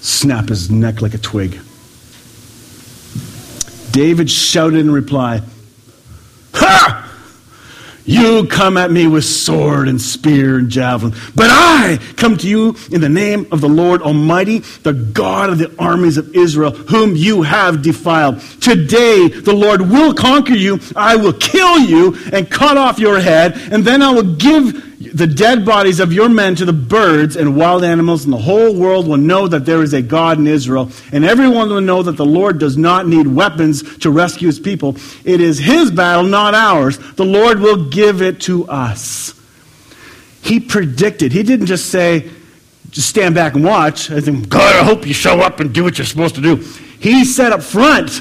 Snap 0.00 0.48
his 0.48 0.70
neck 0.70 1.02
like 1.02 1.14
a 1.14 1.18
twig. 1.18 1.58
David 3.92 4.30
shouted 4.30 4.78
in 4.78 4.90
reply, 4.90 5.42
Ha! 6.54 7.06
You 8.04 8.46
come 8.46 8.76
at 8.76 8.90
me 8.90 9.06
with 9.06 9.24
sword 9.24 9.86
and 9.86 10.00
spear 10.00 10.58
and 10.58 10.68
javelin, 10.68 11.14
but 11.34 11.48
I 11.50 11.98
come 12.16 12.36
to 12.38 12.48
you 12.48 12.74
in 12.90 13.00
the 13.00 13.08
name 13.08 13.46
of 13.52 13.60
the 13.60 13.68
Lord 13.68 14.02
Almighty, 14.02 14.60
the 14.82 14.94
God 14.94 15.50
of 15.50 15.58
the 15.58 15.72
armies 15.78 16.16
of 16.16 16.34
Israel, 16.34 16.72
whom 16.72 17.14
you 17.14 17.42
have 17.42 17.82
defiled. 17.82 18.40
Today 18.60 19.28
the 19.28 19.52
Lord 19.52 19.82
will 19.82 20.14
conquer 20.14 20.54
you. 20.54 20.80
I 20.96 21.16
will 21.16 21.34
kill 21.34 21.78
you 21.78 22.16
and 22.32 22.50
cut 22.50 22.76
off 22.76 22.98
your 22.98 23.20
head, 23.20 23.52
and 23.70 23.84
then 23.84 24.02
I 24.02 24.10
will 24.10 24.34
give 24.34 24.89
the 25.00 25.26
dead 25.26 25.64
bodies 25.64 25.98
of 25.98 26.12
your 26.12 26.28
men 26.28 26.54
to 26.56 26.66
the 26.66 26.74
birds 26.74 27.34
and 27.34 27.56
wild 27.56 27.84
animals, 27.84 28.24
and 28.24 28.32
the 28.32 28.38
whole 28.38 28.74
world 28.74 29.08
will 29.08 29.16
know 29.16 29.48
that 29.48 29.64
there 29.64 29.82
is 29.82 29.94
a 29.94 30.02
God 30.02 30.38
in 30.38 30.46
Israel. 30.46 30.90
And 31.10 31.24
everyone 31.24 31.70
will 31.70 31.80
know 31.80 32.02
that 32.02 32.18
the 32.18 32.26
Lord 32.26 32.58
does 32.58 32.76
not 32.76 33.06
need 33.06 33.26
weapons 33.26 33.98
to 34.00 34.10
rescue 34.10 34.46
his 34.46 34.60
people. 34.60 34.96
It 35.24 35.40
is 35.40 35.58
his 35.58 35.90
battle, 35.90 36.24
not 36.24 36.54
ours. 36.54 36.98
The 37.14 37.24
Lord 37.24 37.60
will 37.60 37.88
give 37.88 38.20
it 38.20 38.42
to 38.42 38.68
us. 38.68 39.32
He 40.42 40.60
predicted. 40.60 41.32
He 41.32 41.44
didn't 41.44 41.66
just 41.66 41.86
say, 41.86 42.28
just 42.90 43.08
stand 43.08 43.34
back 43.34 43.54
and 43.54 43.64
watch. 43.64 44.10
I 44.10 44.20
think, 44.20 44.50
God, 44.50 44.76
I 44.76 44.84
hope 44.84 45.06
you 45.06 45.14
show 45.14 45.40
up 45.40 45.60
and 45.60 45.72
do 45.72 45.82
what 45.82 45.96
you're 45.96 46.04
supposed 46.04 46.34
to 46.34 46.42
do. 46.42 46.56
He 46.56 47.24
said 47.24 47.52
up 47.52 47.62
front, 47.62 48.20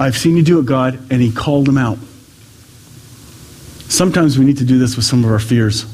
I've 0.00 0.16
seen 0.16 0.36
you 0.36 0.42
do 0.42 0.58
it, 0.58 0.66
God, 0.66 0.98
and 1.12 1.22
he 1.22 1.30
called 1.30 1.66
them 1.66 1.78
out. 1.78 1.98
Sometimes 3.90 4.38
we 4.38 4.44
need 4.44 4.58
to 4.58 4.64
do 4.64 4.78
this 4.78 4.94
with 4.94 5.04
some 5.04 5.24
of 5.24 5.30
our 5.30 5.40
fears. 5.40 5.84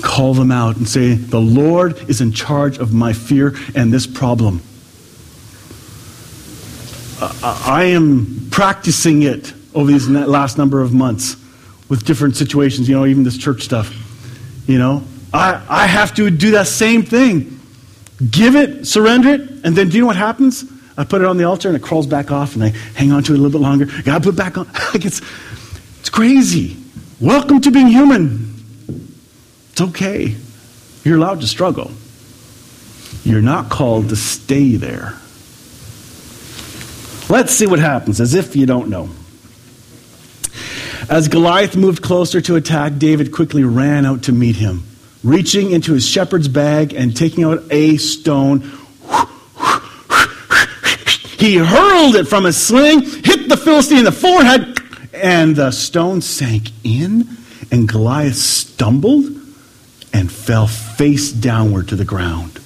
Call 0.00 0.32
them 0.32 0.50
out 0.50 0.76
and 0.76 0.88
say, 0.88 1.12
The 1.12 1.40
Lord 1.40 2.08
is 2.08 2.22
in 2.22 2.32
charge 2.32 2.78
of 2.78 2.92
my 2.92 3.12
fear 3.12 3.54
and 3.74 3.92
this 3.92 4.06
problem. 4.06 4.62
I 7.42 7.84
am 7.94 8.48
practicing 8.50 9.22
it 9.22 9.52
over 9.74 9.92
these 9.92 10.08
last 10.08 10.56
number 10.56 10.80
of 10.80 10.94
months 10.94 11.36
with 11.90 12.06
different 12.06 12.34
situations, 12.34 12.88
you 12.88 12.96
know, 12.96 13.04
even 13.04 13.24
this 13.24 13.36
church 13.36 13.62
stuff. 13.62 13.94
You 14.66 14.78
know, 14.78 15.02
I, 15.34 15.62
I 15.68 15.86
have 15.86 16.14
to 16.14 16.30
do 16.30 16.52
that 16.52 16.66
same 16.66 17.02
thing. 17.02 17.60
Give 18.30 18.56
it, 18.56 18.86
surrender 18.86 19.34
it, 19.34 19.40
and 19.64 19.76
then 19.76 19.90
do 19.90 19.96
you 19.96 20.00
know 20.02 20.06
what 20.06 20.16
happens? 20.16 20.64
I 20.96 21.04
put 21.04 21.20
it 21.20 21.26
on 21.26 21.36
the 21.36 21.44
altar 21.44 21.68
and 21.68 21.76
it 21.76 21.82
crawls 21.82 22.06
back 22.06 22.30
off 22.30 22.54
and 22.54 22.64
I 22.64 22.68
hang 22.68 23.12
on 23.12 23.22
to 23.24 23.32
it 23.32 23.38
a 23.38 23.40
little 23.40 23.58
bit 23.58 23.62
longer. 23.62 23.86
God 24.02 24.22
put 24.22 24.34
it 24.34 24.36
back 24.36 24.56
on. 24.58 24.66
it's, 24.94 25.04
it's 25.04 25.20
crazy. 26.20 26.76
Welcome 27.18 27.62
to 27.62 27.70
being 27.70 27.86
human. 27.86 28.54
It's 29.72 29.80
okay. 29.80 30.36
You're 31.02 31.16
allowed 31.16 31.40
to 31.40 31.46
struggle. 31.46 31.92
You're 33.24 33.40
not 33.40 33.70
called 33.70 34.10
to 34.10 34.16
stay 34.16 34.76
there. 34.76 35.14
Let's 37.30 37.54
see 37.54 37.66
what 37.66 37.78
happens, 37.78 38.20
as 38.20 38.34
if 38.34 38.54
you 38.54 38.66
don't 38.66 38.90
know. 38.90 39.08
As 41.08 41.28
Goliath 41.28 41.74
moved 41.74 42.02
closer 42.02 42.42
to 42.42 42.56
attack, 42.56 42.98
David 42.98 43.32
quickly 43.32 43.64
ran 43.64 44.04
out 44.04 44.24
to 44.24 44.32
meet 44.32 44.56
him. 44.56 44.82
Reaching 45.24 45.70
into 45.70 45.94
his 45.94 46.06
shepherd's 46.06 46.48
bag 46.48 46.92
and 46.92 47.16
taking 47.16 47.44
out 47.44 47.62
a 47.70 47.96
stone, 47.96 48.60
he 51.38 51.56
hurled 51.56 52.16
it 52.16 52.28
from 52.28 52.44
his 52.44 52.58
sling, 52.58 53.00
hit 53.00 53.48
the 53.48 53.56
Philistine 53.56 54.00
in 54.00 54.04
the 54.04 54.12
forehead, 54.12 54.79
and 55.20 55.56
the 55.56 55.70
stone 55.70 56.20
sank 56.20 56.70
in, 56.84 57.28
and 57.70 57.88
Goliath 57.88 58.36
stumbled 58.36 59.26
and 60.12 60.30
fell 60.30 60.66
face 60.66 61.30
downward 61.30 61.88
to 61.88 61.96
the 61.96 62.04
ground. 62.04 62.58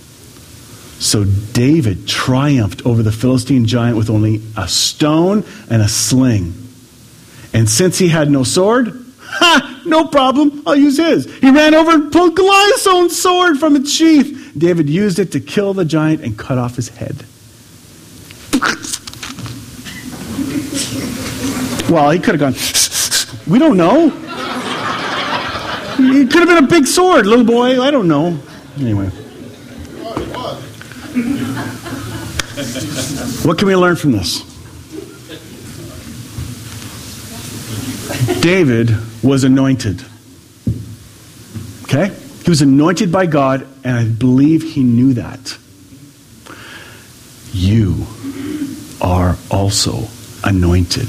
So 0.98 1.24
David 1.24 2.08
triumphed 2.08 2.86
over 2.86 3.02
the 3.02 3.12
Philistine 3.12 3.66
giant 3.66 3.96
with 3.96 4.08
only 4.08 4.40
a 4.56 4.68
stone 4.68 5.44
and 5.68 5.82
a 5.82 5.88
sling. 5.88 6.54
And 7.52 7.68
since 7.68 7.98
he 7.98 8.08
had 8.08 8.30
no 8.30 8.42
sword, 8.42 9.04
ha, 9.20 9.82
no 9.84 10.06
problem, 10.06 10.62
I'll 10.66 10.76
use 10.76 10.96
his. 10.96 11.32
He 11.36 11.50
ran 11.50 11.74
over 11.74 11.90
and 11.90 12.12
pulled 12.12 12.36
Goliath's 12.36 12.86
own 12.86 13.10
sword 13.10 13.58
from 13.58 13.76
its 13.76 13.92
sheath. 13.92 14.52
David 14.56 14.88
used 14.88 15.18
it 15.18 15.32
to 15.32 15.40
kill 15.40 15.74
the 15.74 15.84
giant 15.84 16.22
and 16.22 16.38
cut 16.38 16.58
off 16.58 16.76
his 16.76 16.88
head. 16.88 17.24
Well, 21.90 22.10
he 22.10 22.18
could 22.18 22.38
have 22.38 22.54
gone, 22.54 22.54
we 23.46 23.58
don't 23.58 23.76
know. 23.76 24.12
It 25.96 26.30
could 26.30 26.40
have 26.40 26.48
been 26.48 26.64
a 26.64 26.66
big 26.66 26.86
sword, 26.86 27.26
little 27.26 27.44
boy. 27.44 27.80
I 27.80 27.90
don't 27.90 28.08
know. 28.08 28.38
Anyway. 28.78 29.10
What 33.44 33.58
can 33.58 33.68
we 33.68 33.76
learn 33.76 33.96
from 33.96 34.12
this? 34.12 34.42
David 38.40 38.96
was 39.22 39.44
anointed. 39.44 40.04
Okay? 41.84 42.14
He 42.42 42.50
was 42.50 42.62
anointed 42.62 43.12
by 43.12 43.26
God, 43.26 43.66
and 43.84 43.96
I 43.96 44.04
believe 44.04 44.62
he 44.62 44.82
knew 44.82 45.14
that. 45.14 45.56
You 47.52 48.06
are 49.00 49.36
also 49.50 50.08
anointed. 50.42 51.08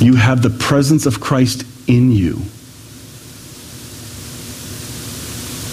You 0.00 0.16
have 0.16 0.42
the 0.42 0.50
presence 0.50 1.06
of 1.06 1.20
Christ 1.20 1.64
in 1.86 2.12
you. 2.12 2.42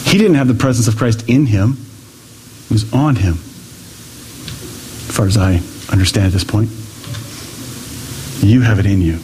He 0.10 0.18
didn't 0.18 0.36
have 0.36 0.48
the 0.48 0.54
presence 0.54 0.88
of 0.88 0.98
Christ 0.98 1.30
in 1.30 1.46
him, 1.46 1.78
it 2.66 2.72
was 2.72 2.94
on 2.94 3.16
him, 3.16 3.34
as 5.08 5.16
far 5.16 5.26
as 5.26 5.38
I 5.38 5.62
understand 5.92 6.28
at 6.28 6.34
this 6.34 6.44
point. 6.44 6.70
You 8.44 8.62
have 8.62 8.80
it 8.80 8.86
in 8.86 9.02
you. 9.02 9.20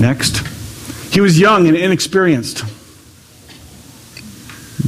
Next, 0.00 0.46
he 1.12 1.20
was 1.20 1.38
young 1.38 1.68
and 1.68 1.76
inexperienced. 1.76 2.64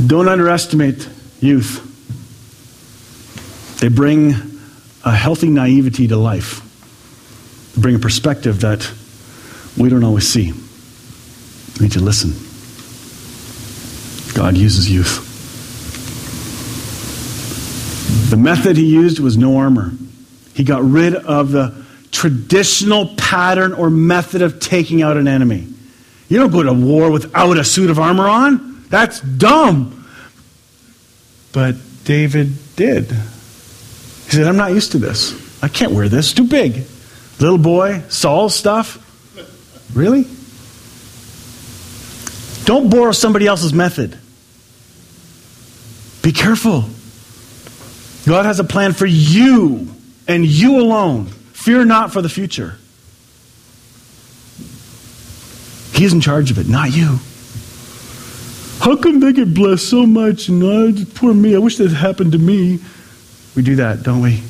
Don't 0.07 0.29
underestimate 0.29 1.09
youth. 1.41 1.85
They 3.81 3.89
bring 3.89 4.35
a 5.05 5.15
healthy 5.15 5.51
naivety 5.51 6.09
to 6.09 6.17
life, 6.17 6.63
bring 7.81 7.95
a 7.95 7.99
perspective 7.99 8.61
that 8.61 8.91
we 9.77 9.89
don't 9.89 10.05
always 10.05 10.29
see. 10.29 10.53
We 10.53 11.87
need 11.87 11.93
to 11.93 12.01
listen. 12.01 12.33
God 14.35 14.57
uses 14.57 14.91
youth. 14.91 15.25
The 18.31 18.37
method 18.37 18.77
he 18.77 18.87
used 18.87 19.21
was 19.21 19.37
no 19.37 19.57
armor. 19.57 19.93
He 20.55 20.65
got 20.65 20.83
rid 20.83 21.15
of 21.15 21.51
the 21.51 21.85
traditional 22.11 23.15
pattern 23.17 23.73
or 23.73 23.91
method 23.91 24.43
of 24.43 24.61
taking 24.61 25.03
out 25.03 25.17
an 25.17 25.29
enemy. 25.29 25.67
You 26.29 26.39
don't 26.39 26.51
go 26.51 26.63
to 26.63 26.73
war 26.73 27.11
without 27.11 27.57
a 27.59 27.65
suit 27.65 27.91
of 27.91 27.99
armor 27.99 28.29
on. 28.29 28.85
That's 28.89 29.21
dumb. 29.21 30.07
But 31.53 31.77
David 32.05 32.55
did. 32.77 33.11
He 33.11 34.31
said, 34.31 34.47
I'm 34.47 34.57
not 34.57 34.73
used 34.73 34.93
to 34.93 34.99
this. 34.99 35.63
I 35.63 35.69
can't 35.69 35.93
wear 35.93 36.09
this. 36.09 36.33
Too 36.33 36.47
big. 36.47 36.85
Little 37.41 37.59
boy, 37.59 38.03
Saul 38.09 38.49
stuff. 38.49 39.05
Really? 39.95 40.27
Don't 42.65 42.91
borrow 42.91 43.13
somebody 43.13 43.47
else's 43.47 43.73
method. 43.73 44.19
Be 46.23 46.33
careful. 46.33 46.85
God 48.27 48.45
has 48.45 48.61
a 48.61 48.65
plan 48.65 48.93
for 48.93 49.07
you 49.07 49.89
and 50.27 50.45
you 50.45 50.81
alone. 50.81 51.27
Fear 51.27 51.87
not 51.87 52.13
for 52.13 52.21
the 52.21 52.29
future. 52.29 52.77
He's 55.95 56.13
in 56.13 56.21
charge 56.21 56.51
of 56.51 56.59
it, 56.59 56.69
not 56.69 56.95
you. 56.95 57.19
How 58.81 58.97
come 58.97 59.21
they 59.21 59.33
get 59.33 59.55
blessed 59.55 59.89
so 59.89 60.07
much 60.07 60.49
and 60.49 60.63
I, 60.63 61.05
poor 61.15 61.35
me, 61.35 61.55
I 61.55 61.59
wish 61.59 61.79
that 61.79 61.91
happened 61.91 62.33
to 62.33 62.39
me? 62.39 62.79
We 63.57 63.63
do 63.63 63.77
that, 63.77 64.03
don't 64.03 64.21
we? 64.21 64.43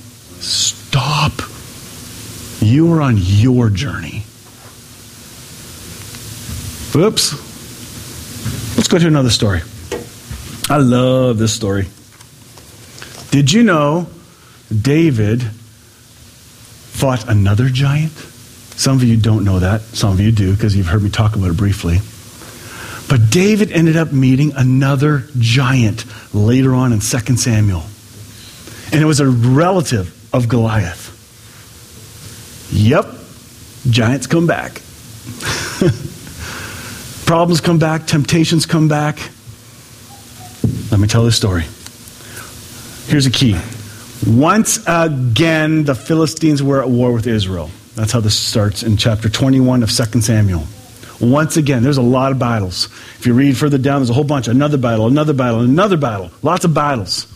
You 2.68 2.92
are 2.92 3.00
on 3.00 3.14
your 3.16 3.70
journey. 3.70 4.24
Whoops. 6.92 7.32
Let's 8.76 8.88
go 8.88 8.98
to 8.98 9.06
another 9.06 9.30
story. 9.30 9.62
I 10.68 10.76
love 10.76 11.38
this 11.38 11.54
story. 11.54 11.88
Did 13.30 13.50
you 13.50 13.62
know 13.62 14.08
David 14.70 15.42
fought 15.42 17.26
another 17.26 17.70
giant? 17.70 18.12
Some 18.12 18.96
of 18.96 19.02
you 19.02 19.16
don't 19.16 19.46
know 19.46 19.60
that. 19.60 19.80
Some 19.80 20.12
of 20.12 20.20
you 20.20 20.30
do 20.30 20.52
because 20.54 20.76
you've 20.76 20.88
heard 20.88 21.02
me 21.02 21.08
talk 21.08 21.36
about 21.36 21.48
it 21.48 21.56
briefly. 21.56 22.00
But 23.08 23.30
David 23.30 23.72
ended 23.72 23.96
up 23.96 24.12
meeting 24.12 24.52
another 24.54 25.24
giant 25.38 26.04
later 26.34 26.74
on 26.74 26.92
in 26.92 27.00
2 27.00 27.36
Samuel. 27.38 27.84
And 28.92 29.00
it 29.00 29.06
was 29.06 29.20
a 29.20 29.26
relative 29.26 30.14
of 30.34 30.50
Goliath. 30.50 31.07
Yep, 32.70 33.06
giants 33.90 34.26
come 34.26 34.46
back. 34.46 34.82
Problems 37.26 37.60
come 37.60 37.78
back, 37.78 38.06
temptations 38.06 38.66
come 38.66 38.88
back. 38.88 39.18
Let 40.90 41.00
me 41.00 41.06
tell 41.06 41.24
this 41.24 41.36
story. 41.36 41.64
Here's 43.06 43.26
a 43.26 43.30
key. 43.30 43.56
Once 44.26 44.82
again, 44.86 45.84
the 45.84 45.94
Philistines 45.94 46.62
were 46.62 46.82
at 46.82 46.88
war 46.88 47.12
with 47.12 47.26
Israel. 47.26 47.70
That's 47.94 48.12
how 48.12 48.20
this 48.20 48.36
starts 48.36 48.82
in 48.82 48.96
chapter 48.96 49.28
21 49.28 49.82
of 49.82 49.90
2 49.90 50.20
Samuel. 50.20 50.64
Once 51.20 51.56
again, 51.56 51.82
there's 51.82 51.96
a 51.96 52.02
lot 52.02 52.32
of 52.32 52.38
battles. 52.38 52.86
If 53.18 53.26
you 53.26 53.34
read 53.34 53.56
further 53.56 53.78
down, 53.78 54.00
there's 54.00 54.10
a 54.10 54.14
whole 54.14 54.24
bunch. 54.24 54.46
Another 54.46 54.78
battle, 54.78 55.06
another 55.06 55.32
battle, 55.32 55.60
another 55.60 55.96
battle. 55.96 56.30
Lots 56.42 56.64
of 56.64 56.74
battles. 56.74 57.26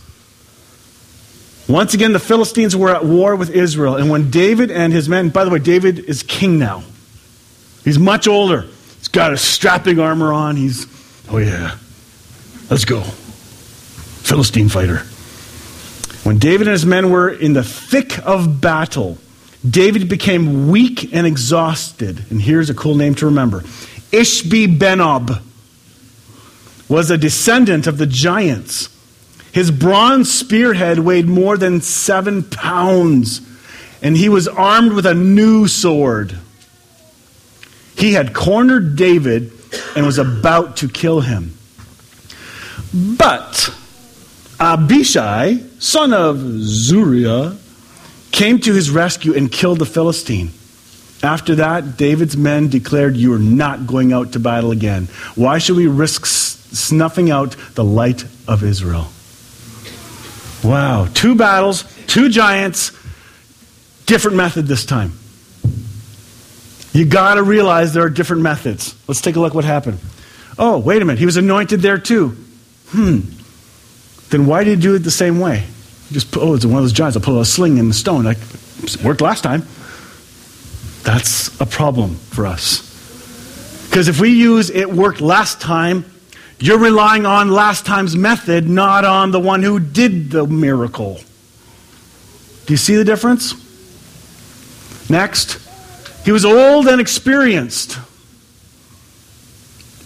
Once 1.67 1.93
again, 1.93 2.11
the 2.11 2.19
Philistines 2.19 2.75
were 2.75 2.93
at 2.93 3.05
war 3.05 3.35
with 3.35 3.49
Israel. 3.49 3.95
And 3.95 4.09
when 4.09 4.29
David 4.29 4.69
and 4.69 4.91
his 4.91 5.07
men, 5.07 5.29
by 5.29 5.45
the 5.45 5.49
way, 5.49 5.59
David 5.59 5.99
is 5.99 6.21
king 6.23 6.59
now. 6.59 6.83
He's 7.83 7.97
much 7.97 8.27
older. 8.27 8.63
He's 8.99 9.07
got 9.07 9.33
a 9.33 9.37
strapping 9.37 9.99
armor 9.99 10.33
on. 10.33 10.55
He's, 10.55 10.87
oh 11.29 11.37
yeah, 11.37 11.77
let's 12.69 12.85
go. 12.85 13.01
Philistine 13.01 14.69
fighter. 14.69 15.03
When 16.23 16.37
David 16.37 16.67
and 16.67 16.73
his 16.73 16.85
men 16.85 17.11
were 17.11 17.29
in 17.29 17.53
the 17.53 17.63
thick 17.63 18.17
of 18.25 18.61
battle, 18.61 19.17
David 19.67 20.09
became 20.09 20.69
weak 20.69 21.13
and 21.13 21.27
exhausted. 21.27 22.25
And 22.29 22.41
here's 22.41 22.69
a 22.69 22.73
cool 22.73 22.95
name 22.95 23.15
to 23.15 23.25
remember 23.25 23.61
Ishbi 24.11 24.77
Benob 24.77 25.41
was 26.89 27.09
a 27.09 27.17
descendant 27.17 27.87
of 27.87 27.97
the 27.97 28.05
giants. 28.05 28.89
His 29.53 29.69
bronze 29.69 30.33
spearhead 30.33 30.97
weighed 30.97 31.27
more 31.27 31.57
than 31.57 31.79
seven 31.81 32.41
pounds, 32.41 33.39
and 34.01 34.17
he 34.17 34.27
was 34.27 34.47
armed 34.47 34.93
with 34.93 35.05
a 35.05 35.13
new 35.13 35.67
sword. 35.67 36.35
He 37.95 38.13
had 38.13 38.33
cornered 38.33 38.95
David 38.95 39.51
and 39.95 40.07
was 40.07 40.17
about 40.17 40.77
to 40.77 40.89
kill 40.89 41.21
him. 41.21 41.55
But 42.91 43.71
Abishai, 44.59 45.59
son 45.77 46.13
of 46.13 46.39
Zeruiah, 46.39 47.55
came 48.31 48.57
to 48.57 48.73
his 48.73 48.89
rescue 48.89 49.35
and 49.35 49.51
killed 49.51 49.77
the 49.77 49.85
Philistine. 49.85 50.49
After 51.21 51.53
that, 51.55 51.95
David's 51.95 52.35
men 52.35 52.69
declared, 52.69 53.15
You 53.15 53.33
are 53.33 53.39
not 53.39 53.85
going 53.85 54.13
out 54.13 54.31
to 54.31 54.39
battle 54.39 54.71
again. 54.71 55.09
Why 55.35 55.59
should 55.59 55.77
we 55.77 55.85
risk 55.85 56.25
snuffing 56.25 57.29
out 57.29 57.55
the 57.75 57.83
light 57.83 58.25
of 58.47 58.63
Israel? 58.63 59.12
Wow. 60.63 61.07
Two 61.13 61.35
battles, 61.35 61.83
two 62.07 62.29
giants, 62.29 62.91
different 64.05 64.37
method 64.37 64.67
this 64.67 64.85
time. 64.85 65.13
You 66.93 67.05
got 67.05 67.35
to 67.35 67.43
realize 67.43 67.93
there 67.93 68.03
are 68.03 68.09
different 68.09 68.43
methods. 68.43 68.95
Let's 69.07 69.21
take 69.21 69.35
a 69.35 69.39
look 69.39 69.53
what 69.53 69.65
happened. 69.65 69.99
Oh, 70.57 70.77
wait 70.77 71.01
a 71.01 71.05
minute. 71.05 71.19
He 71.19 71.25
was 71.25 71.37
anointed 71.37 71.81
there 71.81 71.97
too. 71.97 72.37
Hmm. 72.89 73.21
Then 74.29 74.45
why 74.45 74.63
did 74.63 74.77
he 74.77 74.81
do 74.81 74.95
it 74.95 74.99
the 74.99 75.11
same 75.11 75.39
way? 75.39 75.65
Just 76.11 76.37
oh, 76.37 76.53
it's 76.53 76.65
one 76.65 76.77
of 76.77 76.83
those 76.83 76.93
giants. 76.93 77.17
I'll 77.17 77.23
put 77.23 77.39
a 77.39 77.45
sling 77.45 77.77
in 77.77 77.87
the 77.87 77.93
stone. 77.93 78.23
Like 78.23 78.37
worked 79.03 79.21
last 79.21 79.41
time. 79.41 79.63
That's 81.03 81.59
a 81.59 81.65
problem 81.65 82.15
for 82.15 82.45
us. 82.45 82.89
Because 83.89 84.07
if 84.07 84.19
we 84.19 84.29
use 84.29 84.69
it 84.69 84.91
worked 84.91 85.21
last 85.21 85.59
time, 85.59 86.05
you're 86.59 86.79
relying 86.79 87.25
on 87.25 87.49
last 87.49 87.85
time's 87.85 88.15
method, 88.15 88.69
not 88.69 89.05
on 89.05 89.31
the 89.31 89.39
one 89.39 89.63
who 89.63 89.79
did 89.79 90.31
the 90.31 90.47
miracle. 90.47 91.19
Do 92.65 92.73
you 92.73 92.77
see 92.77 92.95
the 92.95 93.03
difference? 93.03 93.53
Next, 95.09 95.59
he 96.23 96.31
was 96.31 96.45
old 96.45 96.87
and 96.87 97.01
experienced. 97.01 97.97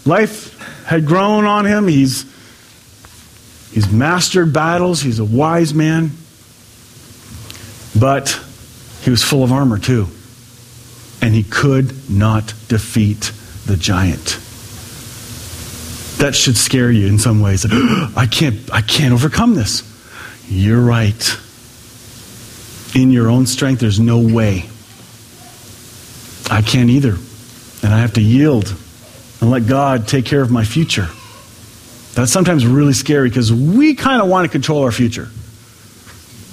Life 0.04 0.58
had 0.84 1.06
grown 1.06 1.44
on 1.44 1.64
him. 1.64 1.86
He's 1.86 2.24
He's 3.72 3.90
mastered 3.90 4.52
battles. 4.52 5.02
He's 5.02 5.18
a 5.18 5.24
wise 5.24 5.74
man. 5.74 6.12
But 7.98 8.40
he 9.02 9.10
was 9.10 9.22
full 9.22 9.44
of 9.44 9.52
armor 9.52 9.78
too. 9.78 10.08
And 11.20 11.34
he 11.34 11.42
could 11.42 12.10
not 12.10 12.54
defeat 12.68 13.32
the 13.66 13.76
giant. 13.76 14.40
That 16.18 16.34
should 16.34 16.56
scare 16.56 16.90
you 16.90 17.06
in 17.06 17.18
some 17.18 17.40
ways. 17.40 17.66
I 18.16 18.26
can't 18.30 18.72
I 18.72 18.82
can't 18.82 19.12
overcome 19.12 19.54
this. 19.54 19.82
You're 20.48 20.80
right. 20.80 21.38
In 22.94 23.10
your 23.10 23.28
own 23.28 23.46
strength 23.46 23.80
there's 23.80 24.00
no 24.00 24.18
way. 24.18 24.68
I 26.50 26.62
can't 26.62 26.90
either. 26.90 27.16
And 27.82 27.94
I 27.94 28.00
have 28.00 28.14
to 28.14 28.20
yield 28.20 28.74
and 29.40 29.50
let 29.50 29.66
God 29.66 30.08
take 30.08 30.24
care 30.24 30.42
of 30.42 30.50
my 30.50 30.64
future. 30.64 31.08
That's 32.14 32.32
sometimes 32.32 32.66
really 32.66 32.94
scary 32.94 33.28
because 33.28 33.52
we 33.52 33.94
kind 33.94 34.20
of 34.20 34.28
want 34.28 34.44
to 34.44 34.50
control 34.50 34.82
our 34.82 34.90
future. 34.90 35.28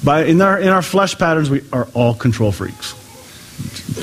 But 0.04 0.30
in 0.30 0.39
our, 0.41 0.60
in 0.60 0.67
our 0.67 0.84
flesh 0.84 1.17
patterns, 1.17 1.49
we 1.49 1.63
are 1.73 1.88
all 1.95 2.13
control 2.13 2.51
freaks. 2.51 2.93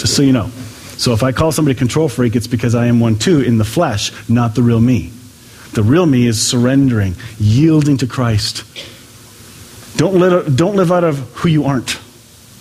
Just 0.00 0.16
so 0.16 0.22
you 0.22 0.32
know. 0.32 0.48
So 0.96 1.12
if 1.12 1.22
I 1.22 1.30
call 1.30 1.52
somebody 1.52 1.76
control 1.76 2.08
freak, 2.08 2.34
it's 2.34 2.48
because 2.48 2.74
I 2.74 2.86
am 2.86 2.98
one 2.98 3.18
too 3.18 3.40
in 3.40 3.58
the 3.58 3.64
flesh, 3.64 4.12
not 4.28 4.56
the 4.56 4.62
real 4.62 4.80
me. 4.80 5.12
The 5.72 5.82
real 5.82 6.04
me 6.04 6.26
is 6.26 6.40
surrendering, 6.40 7.16
yielding 7.38 7.96
to 7.98 8.06
Christ. 8.06 8.64
Don't 9.96 10.14
live, 10.14 10.56
don't 10.56 10.76
live 10.76 10.92
out 10.92 11.04
of 11.04 11.18
who 11.34 11.48
you 11.48 11.64
aren't. 11.64 11.98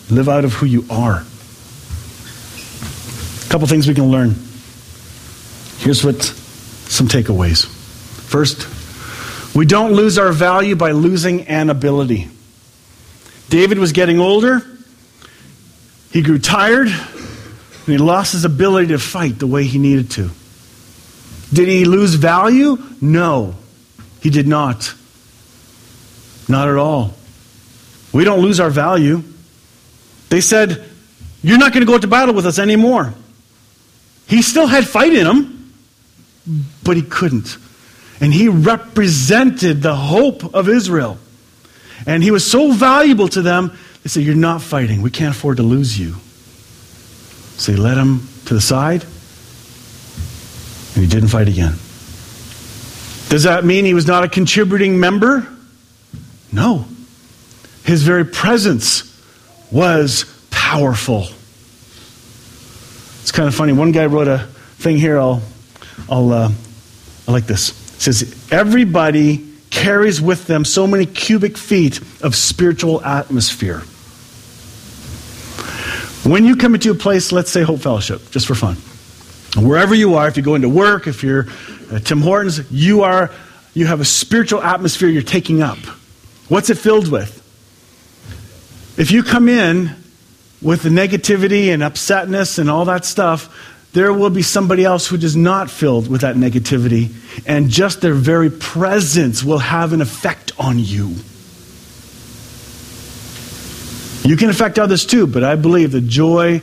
Live 0.09 0.29
out 0.29 0.45
of 0.45 0.53
who 0.53 0.65
you 0.65 0.85
are. 0.89 1.25
A 3.45 3.49
couple 3.49 3.67
things 3.67 3.87
we 3.87 3.93
can 3.93 4.11
learn. 4.11 4.35
Here's 5.79 6.03
what 6.05 6.21
some 6.23 7.07
takeaways. 7.07 7.65
First, 7.65 8.67
we 9.55 9.65
don't 9.65 9.93
lose 9.93 10.17
our 10.17 10.31
value 10.31 10.75
by 10.75 10.91
losing 10.91 11.47
an 11.47 11.69
ability. 11.69 12.29
David 13.49 13.77
was 13.77 13.91
getting 13.91 14.19
older. 14.19 14.61
He 16.11 16.21
grew 16.21 16.39
tired, 16.39 16.87
and 16.87 17.87
he 17.87 17.97
lost 17.97 18.31
his 18.33 18.45
ability 18.45 18.87
to 18.87 18.99
fight 18.99 19.39
the 19.39 19.47
way 19.47 19.65
he 19.65 19.79
needed 19.79 20.11
to. 20.11 20.29
Did 21.53 21.67
he 21.67 21.85
lose 21.85 22.15
value? 22.15 22.77
No, 23.01 23.55
he 24.21 24.29
did 24.29 24.47
not. 24.47 24.93
Not 26.47 26.67
at 26.67 26.75
all. 26.75 27.13
We 28.13 28.23
don't 28.23 28.41
lose 28.41 28.59
our 28.59 28.69
value. 28.69 29.23
They 30.29 30.41
said, 30.41 30.83
You're 31.41 31.57
not 31.57 31.73
going 31.73 31.85
to 31.85 31.91
go 31.91 31.97
to 31.97 32.07
battle 32.07 32.33
with 32.33 32.45
us 32.45 32.59
anymore. 32.59 33.13
He 34.27 34.41
still 34.41 34.67
had 34.67 34.87
fight 34.87 35.13
in 35.13 35.27
him, 35.27 35.73
but 36.83 36.95
he 36.95 37.03
couldn't. 37.03 37.57
And 38.21 38.33
he 38.33 38.47
represented 38.47 39.81
the 39.81 39.95
hope 39.95 40.53
of 40.53 40.69
Israel. 40.69 41.17
And 42.05 42.23
he 42.23 42.31
was 42.31 42.49
so 42.49 42.71
valuable 42.71 43.27
to 43.29 43.41
them, 43.41 43.77
they 44.03 44.09
said, 44.09 44.23
You're 44.23 44.35
not 44.35 44.61
fighting. 44.61 45.01
We 45.01 45.11
can't 45.11 45.35
afford 45.35 45.57
to 45.57 45.63
lose 45.63 45.99
you. 45.99 46.15
So 47.57 47.71
they 47.71 47.77
led 47.77 47.97
him 47.97 48.27
to 48.45 48.53
the 48.53 48.61
side, 48.61 49.05
and 50.93 51.03
he 51.03 51.07
didn't 51.07 51.29
fight 51.29 51.47
again. 51.47 51.73
Does 53.29 53.43
that 53.43 53.63
mean 53.63 53.85
he 53.85 53.93
was 53.93 54.07
not 54.07 54.23
a 54.23 54.27
contributing 54.27 54.99
member? 54.99 55.47
No. 56.51 56.85
His 57.83 58.03
very 58.03 58.25
presence 58.25 59.07
was 59.71 60.25
powerful. 60.51 61.27
It's 63.21 63.31
kind 63.31 63.47
of 63.47 63.55
funny. 63.55 63.73
One 63.73 63.91
guy 63.91 64.07
wrote 64.07 64.27
a 64.27 64.39
thing 64.79 64.97
here. 64.97 65.17
I'll, 65.17 65.41
I'll, 66.09 66.31
uh, 66.31 66.51
I 67.27 67.31
like 67.31 67.45
this. 67.45 67.69
It 67.69 68.01
says, 68.01 68.47
Everybody 68.51 69.47
carries 69.69 70.21
with 70.21 70.47
them 70.47 70.65
so 70.65 70.85
many 70.85 71.05
cubic 71.05 71.57
feet 71.57 71.99
of 72.21 72.35
spiritual 72.35 73.01
atmosphere. 73.03 73.83
When 76.29 76.45
you 76.45 76.55
come 76.55 76.75
into 76.75 76.91
a 76.91 76.95
place, 76.95 77.31
let's 77.31 77.49
say 77.49 77.63
Hope 77.63 77.79
Fellowship, 77.79 78.29
just 78.31 78.45
for 78.45 78.55
fun, 78.55 78.75
wherever 79.55 79.93
you 79.93 80.15
are, 80.15 80.27
if 80.27 80.37
you 80.37 80.43
go 80.43 80.55
into 80.55 80.69
work, 80.69 81.07
if 81.07 81.23
you're 81.23 81.47
at 81.91 82.05
Tim 82.05 82.21
Hortons, 82.21 82.71
you 82.71 83.03
are 83.03 83.31
you 83.73 83.87
have 83.87 84.01
a 84.01 84.05
spiritual 84.05 84.61
atmosphere 84.61 85.09
you're 85.09 85.21
taking 85.21 85.61
up. 85.61 85.77
What's 86.49 86.69
it 86.69 86.77
filled 86.77 87.09
with? 87.09 87.37
If 88.97 89.11
you 89.11 89.23
come 89.23 89.47
in 89.47 89.95
with 90.61 90.83
the 90.83 90.89
negativity 90.89 91.73
and 91.73 91.81
upsetness 91.81 92.59
and 92.59 92.69
all 92.69 92.85
that 92.85 93.05
stuff, 93.05 93.49
there 93.93 94.13
will 94.13 94.29
be 94.29 94.41
somebody 94.41 94.85
else 94.85 95.07
who 95.07 95.15
is 95.15 95.35
not 95.35 95.69
filled 95.69 96.09
with 96.09 96.21
that 96.21 96.35
negativity, 96.35 97.11
and 97.45 97.69
just 97.69 98.01
their 98.01 98.13
very 98.13 98.49
presence 98.49 99.43
will 99.43 99.59
have 99.59 99.93
an 99.93 100.01
effect 100.01 100.51
on 100.57 100.79
you. 100.79 101.15
You 104.23 104.37
can 104.37 104.49
affect 104.49 104.79
others 104.79 105.05
too, 105.05 105.27
but 105.27 105.43
I 105.43 105.55
believe 105.55 105.91
the 105.91 106.01
joy 106.01 106.61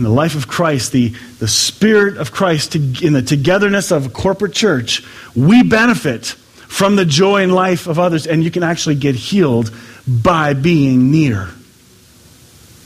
and 0.00 0.06
the 0.06 0.10
life 0.10 0.34
of 0.34 0.48
Christ, 0.48 0.92
the, 0.92 1.10
the 1.40 1.46
spirit 1.46 2.16
of 2.16 2.32
Christ, 2.32 2.74
in 2.74 3.12
the 3.12 3.20
togetherness 3.20 3.90
of 3.90 4.06
a 4.06 4.08
corporate 4.08 4.54
church, 4.54 5.04
we 5.36 5.62
benefit 5.62 6.24
from 6.24 6.96
the 6.96 7.04
joy 7.04 7.42
and 7.42 7.54
life 7.54 7.86
of 7.86 7.98
others, 7.98 8.26
and 8.26 8.42
you 8.42 8.50
can 8.50 8.62
actually 8.62 8.94
get 8.94 9.14
healed 9.14 9.70
by 10.08 10.54
being 10.54 11.10
near. 11.10 11.50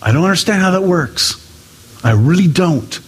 I 0.02 0.10
don't 0.10 0.24
understand 0.24 0.60
how 0.60 0.72
that 0.72 0.82
works. 0.82 1.40
I 2.02 2.14
really 2.14 2.48
don't. 2.48 3.00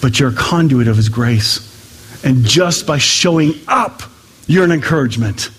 But 0.00 0.20
you're 0.20 0.30
a 0.30 0.34
conduit 0.34 0.86
of 0.86 0.96
His 0.96 1.08
grace. 1.08 2.22
And 2.22 2.44
just 2.44 2.86
by 2.86 2.98
showing 2.98 3.54
up, 3.66 4.02
you're 4.46 4.62
an 4.62 4.70
encouragement. 4.70 5.50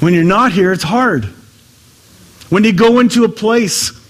When 0.00 0.12
you're 0.12 0.22
not 0.22 0.52
here, 0.52 0.70
it's 0.70 0.82
hard. 0.82 1.24
When 2.50 2.62
you 2.64 2.74
go 2.74 2.98
into 2.98 3.24
a 3.24 3.30
place, 3.30 4.01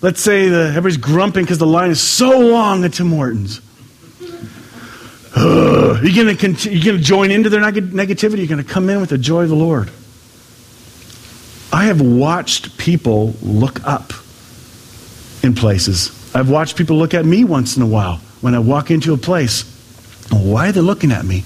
let's 0.00 0.20
say 0.20 0.48
the, 0.48 0.68
everybody's 0.68 0.96
grumping 0.96 1.44
because 1.44 1.58
the 1.58 1.66
line 1.66 1.90
is 1.90 2.00
so 2.00 2.38
long 2.38 2.84
at 2.84 2.94
Tim 2.94 3.10
Hortons. 3.10 3.60
You're 5.36 6.34
to 6.34 6.98
join 6.98 7.30
into 7.30 7.48
their 7.48 7.60
neg- 7.60 7.92
negativity. 7.92 8.38
You're 8.38 8.48
going 8.48 8.62
to 8.62 8.70
come 8.70 8.90
in 8.90 9.00
with 9.00 9.10
the 9.10 9.18
joy 9.18 9.44
of 9.44 9.48
the 9.48 9.54
Lord. 9.54 9.90
I 11.72 11.84
have 11.84 12.02
watched 12.02 12.76
people 12.76 13.34
look 13.40 13.86
up 13.86 14.12
in 15.42 15.54
places. 15.54 16.10
I've 16.34 16.50
watched 16.50 16.76
people 16.76 16.96
look 16.96 17.14
at 17.14 17.24
me 17.24 17.44
once 17.44 17.78
in 17.78 17.82
a 17.82 17.86
while 17.86 18.16
when 18.42 18.54
I 18.54 18.58
walk 18.58 18.90
into 18.90 19.14
a 19.14 19.16
place. 19.16 19.62
Why 20.30 20.68
are 20.68 20.72
they 20.72 20.82
looking 20.82 21.12
at 21.12 21.24
me? 21.24 21.44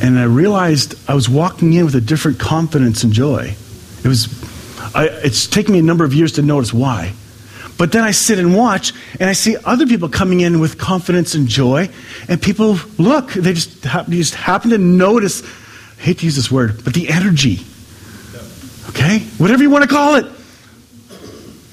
And 0.00 0.18
I 0.18 0.24
realized 0.24 0.94
I 1.08 1.14
was 1.14 1.28
walking 1.28 1.72
in 1.72 1.84
with 1.84 1.94
a 1.96 2.00
different 2.00 2.38
confidence 2.38 3.02
and 3.02 3.12
joy. 3.12 3.56
It 4.04 4.08
was, 4.08 4.28
I, 4.94 5.06
it's 5.06 5.46
taken 5.48 5.72
me 5.72 5.80
a 5.80 5.82
number 5.82 6.04
of 6.04 6.14
years 6.14 6.32
to 6.32 6.42
notice 6.42 6.72
why. 6.72 7.12
But 7.76 7.90
then 7.90 8.04
I 8.04 8.12
sit 8.12 8.38
and 8.38 8.54
watch, 8.54 8.92
and 9.18 9.28
I 9.28 9.32
see 9.32 9.56
other 9.64 9.86
people 9.86 10.08
coming 10.08 10.40
in 10.40 10.60
with 10.60 10.78
confidence 10.78 11.34
and 11.34 11.48
joy, 11.48 11.88
and 12.28 12.40
people 12.40 12.78
look. 12.98 13.32
They 13.32 13.52
just, 13.52 13.84
happen, 13.84 14.12
just 14.12 14.34
happen 14.34 14.70
to 14.70 14.78
notice, 14.78 15.42
I 15.98 16.02
hate 16.02 16.18
to 16.18 16.24
use 16.24 16.36
this 16.36 16.50
word, 16.50 16.84
but 16.84 16.94
the 16.94 17.08
energy. 17.08 17.60
Okay? 18.90 19.20
Whatever 19.38 19.62
you 19.62 19.70
want 19.70 19.82
to 19.82 19.90
call 19.90 20.14
it. 20.16 20.26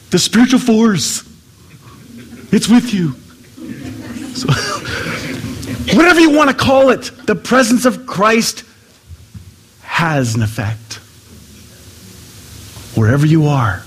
The 0.09 0.19
spiritual 0.19 0.59
force. 0.59 1.21
It's 2.51 2.67
with 2.67 2.93
you. 2.93 3.13
So, 4.33 4.47
whatever 5.95 6.19
you 6.19 6.31
want 6.31 6.49
to 6.49 6.55
call 6.55 6.89
it, 6.89 7.11
the 7.27 7.35
presence 7.35 7.85
of 7.85 8.07
Christ 8.07 8.65
has 9.83 10.35
an 10.35 10.41
effect. 10.41 10.95
Wherever 12.97 13.25
you 13.25 13.47
are. 13.47 13.83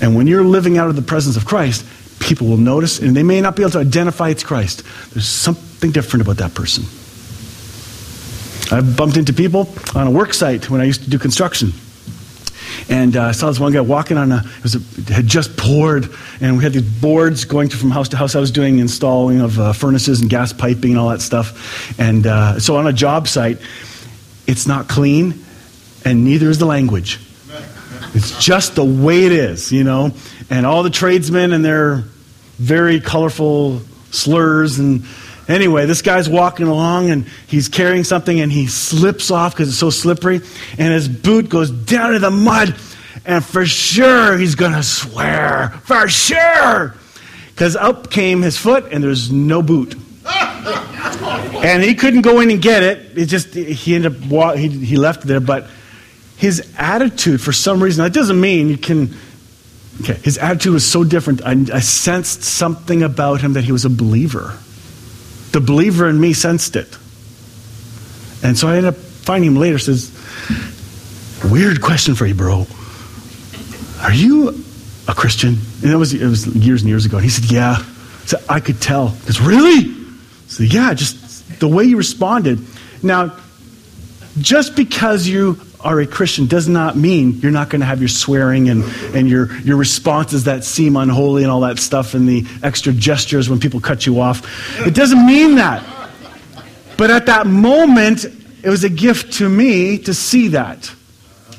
And 0.00 0.14
when 0.14 0.26
you're 0.26 0.44
living 0.44 0.78
out 0.78 0.88
of 0.88 0.96
the 0.96 1.02
presence 1.02 1.36
of 1.36 1.44
Christ, 1.44 1.84
people 2.20 2.46
will 2.48 2.56
notice, 2.56 2.98
and 3.00 3.16
they 3.16 3.22
may 3.22 3.40
not 3.40 3.56
be 3.56 3.62
able 3.62 3.72
to 3.72 3.78
identify 3.78 4.28
it's 4.28 4.42
Christ. 4.42 4.82
There's 5.12 5.28
something 5.28 5.90
different 5.90 6.22
about 6.22 6.36
that 6.38 6.54
person. 6.54 6.84
I've 8.70 8.96
bumped 8.96 9.16
into 9.16 9.32
people 9.32 9.68
on 9.94 10.06
a 10.06 10.10
work 10.10 10.34
site 10.34 10.68
when 10.68 10.80
I 10.80 10.84
used 10.84 11.04
to 11.04 11.10
do 11.10 11.18
construction. 11.18 11.72
And 12.90 13.16
uh, 13.16 13.24
I 13.24 13.32
saw 13.32 13.48
this 13.48 13.58
one 13.58 13.72
guy 13.72 13.80
walking 13.80 14.16
on 14.16 14.30
a, 14.32 14.38
it, 14.38 14.62
was 14.62 14.74
a, 14.74 14.78
it 15.00 15.08
had 15.08 15.26
just 15.26 15.56
poured, 15.56 16.08
and 16.40 16.56
we 16.56 16.62
had 16.62 16.72
these 16.72 16.82
boards 16.82 17.44
going 17.44 17.68
from 17.68 17.90
house 17.90 18.08
to 18.10 18.16
house. 18.16 18.34
I 18.34 18.40
was 18.40 18.50
doing 18.50 18.78
installing 18.78 19.40
of 19.40 19.58
uh, 19.58 19.72
furnaces 19.72 20.20
and 20.20 20.30
gas 20.30 20.52
piping 20.52 20.90
and 20.90 20.98
all 20.98 21.08
that 21.10 21.20
stuff. 21.20 21.98
And 21.98 22.26
uh, 22.26 22.60
so 22.60 22.76
on 22.76 22.86
a 22.86 22.92
job 22.92 23.28
site, 23.28 23.58
it's 24.46 24.66
not 24.66 24.88
clean, 24.88 25.44
and 26.04 26.24
neither 26.24 26.48
is 26.48 26.58
the 26.58 26.66
language. 26.66 27.20
It's 28.14 28.42
just 28.44 28.74
the 28.74 28.84
way 28.84 29.24
it 29.24 29.32
is, 29.32 29.72
you 29.72 29.84
know. 29.84 30.12
And 30.50 30.64
all 30.64 30.82
the 30.82 30.90
tradesmen 30.90 31.52
and 31.52 31.64
their 31.64 32.04
very 32.58 33.00
colorful 33.00 33.80
slurs 34.10 34.78
and 34.78 35.04
Anyway, 35.48 35.86
this 35.86 36.02
guy's 36.02 36.28
walking 36.28 36.66
along 36.66 37.08
and 37.08 37.26
he's 37.46 37.68
carrying 37.68 38.04
something 38.04 38.38
and 38.38 38.52
he 38.52 38.66
slips 38.66 39.30
off 39.30 39.54
because 39.54 39.70
it's 39.70 39.78
so 39.78 39.88
slippery 39.88 40.42
and 40.76 40.92
his 40.92 41.08
boot 41.08 41.48
goes 41.48 41.70
down 41.70 42.14
in 42.14 42.20
the 42.20 42.30
mud 42.30 42.76
and 43.24 43.42
for 43.42 43.64
sure 43.64 44.36
he's 44.36 44.54
going 44.54 44.72
to 44.72 44.82
swear. 44.82 45.70
For 45.84 46.06
sure. 46.06 46.94
Because 47.48 47.76
up 47.76 48.10
came 48.10 48.42
his 48.42 48.58
foot 48.58 48.92
and 48.92 49.02
there's 49.02 49.32
no 49.32 49.62
boot. 49.62 49.94
and 50.26 51.82
he 51.82 51.94
couldn't 51.94 52.20
go 52.20 52.40
in 52.40 52.50
and 52.50 52.60
get 52.60 52.82
it. 52.82 53.16
It 53.16 53.26
just 53.26 53.54
he 53.54 53.94
ended 53.94 54.32
up 54.32 54.56
he 54.58 54.68
he 54.68 54.96
left 54.96 55.22
there, 55.22 55.40
but 55.40 55.66
his 56.38 56.72
attitude 56.78 57.40
for 57.40 57.52
some 57.52 57.82
reason 57.82 58.04
that 58.04 58.12
doesn't 58.12 58.40
mean 58.40 58.68
you 58.68 58.78
can. 58.78 59.14
Okay, 60.00 60.14
his 60.14 60.38
attitude 60.38 60.72
was 60.72 60.88
so 60.88 61.02
different. 61.02 61.42
I, 61.44 61.50
I 61.74 61.80
sensed 61.80 62.44
something 62.44 63.02
about 63.02 63.40
him 63.40 63.54
that 63.54 63.64
he 63.64 63.72
was 63.72 63.84
a 63.84 63.90
believer. 63.90 64.56
The 65.50 65.60
believer 65.60 66.08
in 66.08 66.20
me 66.20 66.32
sensed 66.32 66.76
it, 66.76 66.96
and 68.44 68.56
so 68.56 68.68
I 68.68 68.76
ended 68.76 68.94
up 68.94 68.96
finding 68.96 69.50
him 69.50 69.56
later. 69.56 69.78
Says, 69.78 70.12
"Weird 71.50 71.82
question 71.82 72.14
for 72.14 72.24
you, 72.24 72.34
bro. 72.34 72.66
Are 74.00 74.12
you 74.12 74.64
a 75.08 75.14
Christian?" 75.14 75.58
And 75.82 75.90
it 75.90 75.96
was 75.96 76.14
it 76.14 76.26
was 76.26 76.46
years 76.46 76.82
and 76.82 76.88
years 76.88 77.04
ago. 77.04 77.16
And 77.16 77.24
he 77.24 77.30
said, 77.30 77.50
"Yeah." 77.50 77.84
So 78.26 78.38
I 78.48 78.60
could 78.60 78.80
tell. 78.80 79.08
Because 79.08 79.40
really? 79.40 79.92
So 80.46 80.62
yeah, 80.62 80.94
just 80.94 81.58
the 81.58 81.66
way 81.66 81.82
you 81.84 81.96
responded. 81.96 82.60
Now, 83.02 83.36
just 84.38 84.76
because 84.76 85.26
you 85.26 85.58
are 85.80 86.00
a 86.00 86.06
Christian 86.06 86.46
does 86.46 86.68
not 86.68 86.96
mean 86.96 87.34
you're 87.40 87.52
not 87.52 87.68
going 87.68 87.80
to 87.80 87.86
have 87.86 88.00
your 88.00 88.08
swearing 88.08 88.68
and, 88.68 88.84
and 89.14 89.28
your, 89.28 89.54
your 89.60 89.76
responses 89.76 90.44
that 90.44 90.64
seem 90.64 90.96
unholy 90.96 91.44
and 91.44 91.52
all 91.52 91.60
that 91.60 91.78
stuff 91.78 92.14
and 92.14 92.28
the 92.28 92.44
extra 92.62 92.92
gestures 92.92 93.48
when 93.48 93.60
people 93.60 93.80
cut 93.80 94.04
you 94.04 94.20
off. 94.20 94.42
It 94.86 94.94
doesn't 94.94 95.24
mean 95.24 95.56
that. 95.56 95.84
But 96.96 97.10
at 97.10 97.26
that 97.26 97.46
moment, 97.46 98.24
it 98.24 98.68
was 98.68 98.82
a 98.82 98.88
gift 98.88 99.34
to 99.34 99.48
me 99.48 99.98
to 99.98 100.14
see 100.14 100.48
that. 100.48 100.92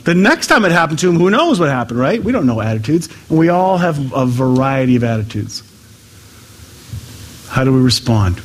The 0.03 0.13
next 0.15 0.47
time 0.47 0.65
it 0.65 0.71
happened 0.71 0.99
to 0.99 1.09
him, 1.09 1.15
who 1.15 1.29
knows 1.29 1.59
what 1.59 1.69
happened, 1.69 1.99
right? 1.99 2.21
We 2.21 2.31
don't 2.31 2.45
know 2.45 2.59
attitudes. 2.59 3.07
And 3.29 3.39
we 3.39 3.49
all 3.49 3.77
have 3.77 4.13
a 4.13 4.25
variety 4.25 4.95
of 4.95 5.03
attitudes. 5.03 5.63
How 7.47 7.63
do 7.63 7.73
we 7.73 7.79
respond? 7.79 8.39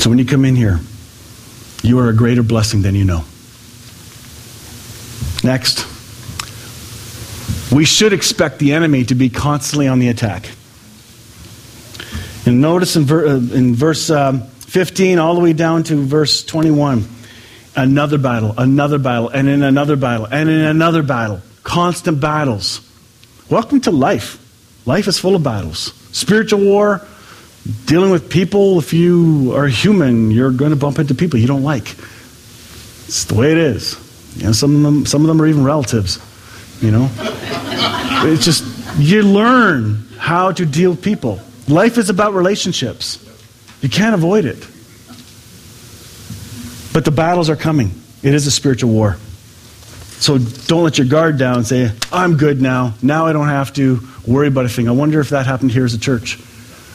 So 0.00 0.08
when 0.08 0.18
you 0.18 0.24
come 0.24 0.44
in 0.44 0.56
here, 0.56 0.80
you 1.82 1.98
are 1.98 2.08
a 2.08 2.14
greater 2.14 2.42
blessing 2.42 2.82
than 2.82 2.94
you 2.94 3.04
know. 3.04 3.24
Next, 5.44 5.86
we 7.72 7.84
should 7.84 8.12
expect 8.12 8.58
the 8.58 8.72
enemy 8.72 9.04
to 9.04 9.14
be 9.14 9.28
constantly 9.28 9.88
on 9.88 9.98
the 9.98 10.08
attack. 10.08 10.48
And 12.46 12.60
notice 12.60 12.96
in, 12.96 13.04
ver- 13.04 13.26
uh, 13.26 13.36
in 13.36 13.74
verse 13.74 14.10
um, 14.10 14.42
15 14.42 15.18
all 15.18 15.34
the 15.34 15.40
way 15.40 15.52
down 15.52 15.82
to 15.84 15.96
verse 16.04 16.44
21 16.44 17.08
another 17.74 18.18
battle, 18.18 18.54
another 18.58 18.98
battle, 18.98 19.28
and 19.28 19.48
in 19.48 19.62
another 19.62 19.96
battle, 19.96 20.26
and 20.26 20.48
in 20.48 20.60
another 20.60 21.02
battle. 21.02 21.40
Constant 21.62 22.20
battles. 22.20 22.80
Welcome 23.48 23.80
to 23.82 23.90
life. 23.90 24.38
Life 24.86 25.08
is 25.08 25.18
full 25.18 25.36
of 25.36 25.42
battles. 25.42 25.92
Spiritual 26.12 26.60
war, 26.60 27.06
dealing 27.86 28.10
with 28.10 28.30
people. 28.30 28.78
If 28.78 28.92
you 28.92 29.52
are 29.54 29.66
human, 29.66 30.30
you're 30.30 30.50
going 30.50 30.70
to 30.70 30.76
bump 30.76 30.98
into 30.98 31.14
people 31.14 31.38
you 31.38 31.46
don't 31.46 31.62
like. 31.62 31.90
It's 33.06 33.24
the 33.24 33.34
way 33.34 33.52
it 33.52 33.58
is. 33.58 33.98
You 34.36 34.44
know, 34.44 34.52
some 34.52 34.76
of 34.76 34.82
them, 34.82 35.06
some 35.06 35.22
of 35.22 35.28
them 35.28 35.40
are 35.40 35.46
even 35.46 35.64
relatives. 35.64 36.18
You 36.80 36.90
know, 36.90 37.08
it's 38.24 38.44
just 38.44 38.64
you 38.98 39.22
learn 39.22 40.06
how 40.18 40.52
to 40.52 40.66
deal 40.66 40.90
with 40.90 41.02
people. 41.02 41.40
Life 41.68 41.98
is 41.98 42.10
about 42.10 42.34
relationships. 42.34 43.18
You 43.82 43.88
can't 43.88 44.14
avoid 44.14 44.44
it. 44.44 44.58
But 46.92 47.04
the 47.04 47.10
battles 47.10 47.48
are 47.48 47.56
coming. 47.56 47.92
It 48.22 48.34
is 48.34 48.46
a 48.46 48.50
spiritual 48.50 48.90
war. 48.90 49.16
So 50.18 50.38
don't 50.38 50.84
let 50.84 50.98
your 50.98 51.06
guard 51.06 51.38
down 51.38 51.56
and 51.56 51.66
say, 51.66 51.90
I'm 52.12 52.36
good 52.36 52.60
now. 52.62 52.94
Now 53.02 53.26
I 53.26 53.32
don't 53.32 53.48
have 53.48 53.72
to 53.74 54.00
worry 54.26 54.48
about 54.48 54.64
a 54.64 54.68
thing. 54.68 54.88
I 54.88 54.92
wonder 54.92 55.18
if 55.20 55.30
that 55.30 55.46
happened 55.46 55.72
here 55.72 55.84
as 55.84 55.94
a 55.94 55.98
church. 55.98 56.38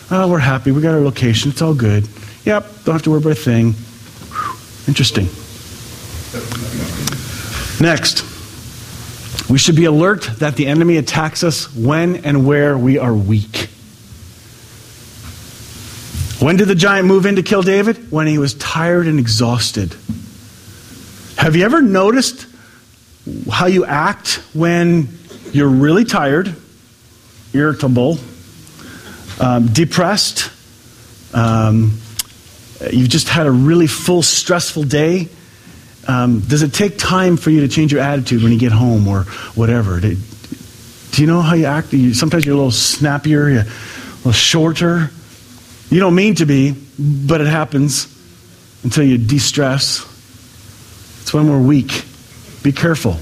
Oh, 0.10 0.30
we're 0.30 0.40
happy. 0.40 0.72
We 0.72 0.82
got 0.82 0.94
our 0.94 1.02
location. 1.02 1.52
It's 1.52 1.62
all 1.62 1.74
good. 1.74 2.08
Yep, 2.46 2.86
don't 2.86 2.96
have 2.96 3.02
to 3.04 3.12
worry 3.12 3.20
about 3.20 3.34
a 3.34 3.36
thing. 3.36 3.74
Whew. 3.74 4.56
Interesting. 4.88 5.28
Next, 7.82 8.24
we 9.50 9.58
should 9.58 9.76
be 9.76 9.84
alert 9.84 10.24
that 10.38 10.56
the 10.56 10.68
enemy 10.68 10.96
attacks 10.96 11.44
us 11.44 11.74
when 11.76 12.26
and 12.26 12.48
where 12.48 12.78
we 12.78 12.98
are 12.98 13.14
weak. 13.14 13.70
When 16.40 16.56
did 16.56 16.70
the 16.70 16.76
giant 16.76 17.08
move 17.08 17.26
in 17.26 17.36
to 17.36 17.44
kill 17.44 17.62
David? 17.62 18.10
When 18.10 18.28
he 18.28 18.38
was 18.38 18.54
tired 18.54 19.08
and 19.08 19.20
exhausted. 19.20 19.94
Have 21.38 21.56
you 21.56 21.66
ever 21.66 21.82
noticed 21.82 22.48
how 23.52 23.66
you 23.66 23.84
act 23.84 24.42
when 24.54 25.10
you're 25.52 25.68
really 25.68 26.06
tired, 26.06 26.56
irritable, 27.54 28.20
um, 29.40 29.68
depressed, 29.68 30.52
um, 31.34 32.00
you've 32.92 33.10
just 33.10 33.30
had 33.30 33.48
a 33.48 33.52
really 33.52 33.88
full, 33.88 34.22
stressful 34.22 34.84
day. 34.84 35.30
Um, 36.08 36.40
does 36.40 36.62
it 36.62 36.74
take 36.74 36.98
time 36.98 37.38
for 37.38 37.50
you 37.50 37.62
to 37.62 37.68
change 37.68 37.92
your 37.92 38.02
attitude 38.02 38.42
when 38.42 38.52
you 38.52 38.60
get 38.60 38.72
home 38.72 39.08
or 39.08 39.24
whatever? 39.56 40.00
Do, 40.00 40.16
do 41.12 41.22
you 41.22 41.28
know 41.28 41.42
how 41.42 41.56
you 41.56 41.66
act? 41.66 41.92
You, 41.94 42.14
sometimes 42.14 42.46
you're 42.46 42.54
a 42.54 42.58
little 42.58 42.72
snappier, 42.72 43.50
you're 43.50 43.62
a 43.62 44.18
little 44.18 44.32
shorter. 44.32 45.12
You 45.90 46.00
don't 46.00 46.16
mean 46.16 46.36
to 46.36 46.46
be, 46.46 46.76
but 47.00 47.42
it 47.42 47.48
happens 47.48 48.14
until 48.84 49.04
you 49.04 49.18
de 49.18 49.40
stress. 49.40 50.02
It's 51.22 51.34
when 51.34 51.50
we're 51.50 51.62
weak. 51.62 52.06
Be 52.64 52.72
careful. 52.72 53.18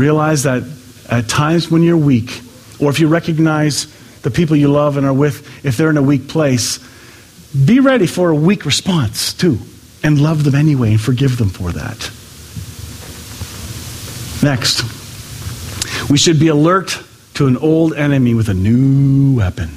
Realize 0.00 0.44
that 0.44 0.62
at 1.08 1.28
times 1.28 1.70
when 1.70 1.82
you're 1.82 1.96
weak, 1.96 2.40
or 2.80 2.90
if 2.90 3.00
you 3.00 3.08
recognize 3.08 3.86
the 4.28 4.34
people 4.34 4.54
you 4.54 4.68
love 4.68 4.98
and 4.98 5.06
are 5.06 5.12
with, 5.12 5.64
if 5.64 5.78
they're 5.78 5.88
in 5.88 5.96
a 5.96 6.02
weak 6.02 6.28
place, 6.28 6.78
be 7.64 7.80
ready 7.80 8.06
for 8.06 8.28
a 8.28 8.34
weak 8.34 8.66
response 8.66 9.32
too, 9.32 9.58
and 10.02 10.20
love 10.20 10.44
them 10.44 10.54
anyway 10.54 10.90
and 10.90 11.00
forgive 11.00 11.38
them 11.38 11.48
for 11.48 11.72
that. 11.72 12.10
Next, 14.42 14.82
we 16.10 16.18
should 16.18 16.38
be 16.38 16.48
alert 16.48 17.02
to 17.34 17.46
an 17.46 17.56
old 17.56 17.94
enemy 17.94 18.34
with 18.34 18.50
a 18.50 18.54
new 18.54 19.34
weapon. 19.34 19.70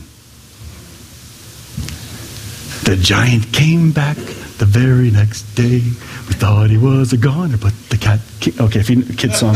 The 2.84 2.98
giant 3.02 3.54
came 3.54 3.94
back 3.94 4.18
the 4.18 4.66
very 4.66 5.12
next 5.12 5.44
day. 5.56 5.80
We 5.80 6.34
thought 6.34 6.70
he 6.70 6.78
was 6.78 7.14
a 7.14 7.18
goner, 7.18 7.56
but 7.56 7.74
the 7.88 7.98
cat. 7.98 8.20
Okay, 8.60 8.82
if 8.82 8.90
you 8.90 9.02
kid 9.02 9.34
song. 9.34 9.56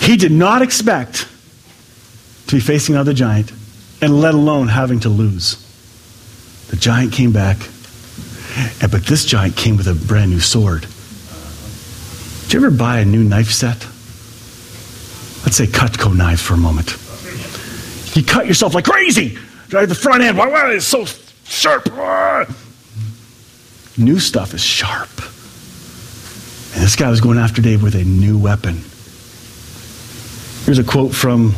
he 0.00 0.16
did 0.16 0.32
not 0.32 0.62
expect 0.62 1.28
to 2.48 2.56
be 2.56 2.60
facing 2.60 2.94
another 2.94 3.12
giant, 3.12 3.52
and 4.00 4.20
let 4.20 4.34
alone 4.34 4.68
having 4.68 5.00
to 5.00 5.08
lose. 5.08 5.64
The 6.70 6.76
giant 6.76 7.12
came 7.12 7.32
back, 7.32 7.58
and, 8.80 8.90
but 8.90 9.04
this 9.06 9.24
giant 9.24 9.56
came 9.56 9.76
with 9.76 9.86
a 9.86 9.94
brand 9.94 10.30
new 10.30 10.40
sword. 10.40 10.86
Did 12.44 12.54
you 12.54 12.66
ever 12.66 12.70
buy 12.74 13.00
a 13.00 13.04
new 13.04 13.22
knife 13.22 13.50
set? 13.50 13.86
Let's 15.44 15.56
say 15.56 15.66
Cutco 15.66 16.16
knives 16.16 16.42
for 16.42 16.54
a 16.54 16.56
moment. 16.56 16.96
You 18.16 18.24
cut 18.24 18.46
yourself 18.46 18.74
like 18.74 18.86
crazy. 18.86 19.38
Drive 19.68 19.90
the 19.90 19.94
front 19.94 20.22
end. 20.22 20.38
Why, 20.38 20.48
why 20.48 20.72
it's 20.72 20.86
so 20.86 21.04
sharp? 21.44 21.86
New 23.98 24.18
stuff 24.18 24.54
is 24.54 24.62
sharp. 24.62 25.10
And 26.74 26.82
this 26.82 26.96
guy 26.96 27.10
was 27.10 27.20
going 27.20 27.38
after 27.38 27.60
Dave 27.60 27.82
with 27.82 27.94
a 27.94 28.04
new 28.04 28.38
weapon. 28.38 28.82
Here's 30.64 30.78
a 30.78 30.84
quote 30.84 31.14
from 31.14 31.54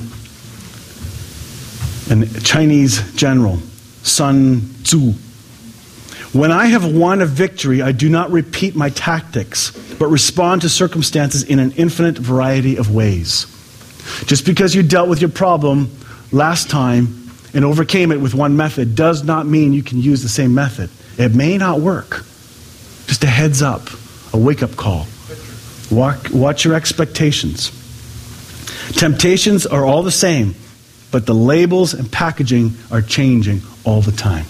a 2.10 2.40
Chinese 2.40 3.14
general, 3.14 3.58
Sun 4.02 4.68
Tzu. 4.82 5.12
When 6.32 6.52
I 6.52 6.66
have 6.66 6.84
won 6.84 7.20
a 7.22 7.26
victory, 7.26 7.82
I 7.82 7.92
do 7.92 8.08
not 8.08 8.30
repeat 8.30 8.76
my 8.76 8.90
tactics, 8.90 9.70
but 9.98 10.06
respond 10.08 10.62
to 10.62 10.68
circumstances 10.68 11.42
in 11.42 11.58
an 11.58 11.72
infinite 11.72 12.18
variety 12.18 12.76
of 12.76 12.94
ways. 12.94 13.46
Just 14.26 14.46
because 14.46 14.74
you 14.74 14.82
dealt 14.82 15.08
with 15.08 15.20
your 15.20 15.30
problem 15.30 15.90
last 16.32 16.70
time 16.70 17.30
and 17.52 17.64
overcame 17.64 18.12
it 18.12 18.20
with 18.20 18.34
one 18.34 18.56
method 18.56 18.94
does 18.94 19.24
not 19.24 19.46
mean 19.46 19.72
you 19.72 19.82
can 19.82 19.98
use 19.98 20.22
the 20.22 20.28
same 20.28 20.54
method. 20.54 20.90
It 21.18 21.34
may 21.34 21.58
not 21.58 21.80
work. 21.80 22.24
Just 23.06 23.24
a 23.24 23.26
heads 23.26 23.60
up, 23.60 23.88
a 24.32 24.38
wake 24.38 24.62
up 24.62 24.76
call. 24.76 25.06
Watch, 25.90 26.30
watch 26.30 26.64
your 26.64 26.74
expectations. 26.74 27.72
Temptations 28.92 29.66
are 29.66 29.84
all 29.84 30.02
the 30.02 30.12
same, 30.12 30.54
but 31.10 31.26
the 31.26 31.34
labels 31.34 31.94
and 31.94 32.10
packaging 32.10 32.72
are 32.90 33.02
changing 33.02 33.62
all 33.84 34.00
the 34.00 34.12
time. 34.12 34.46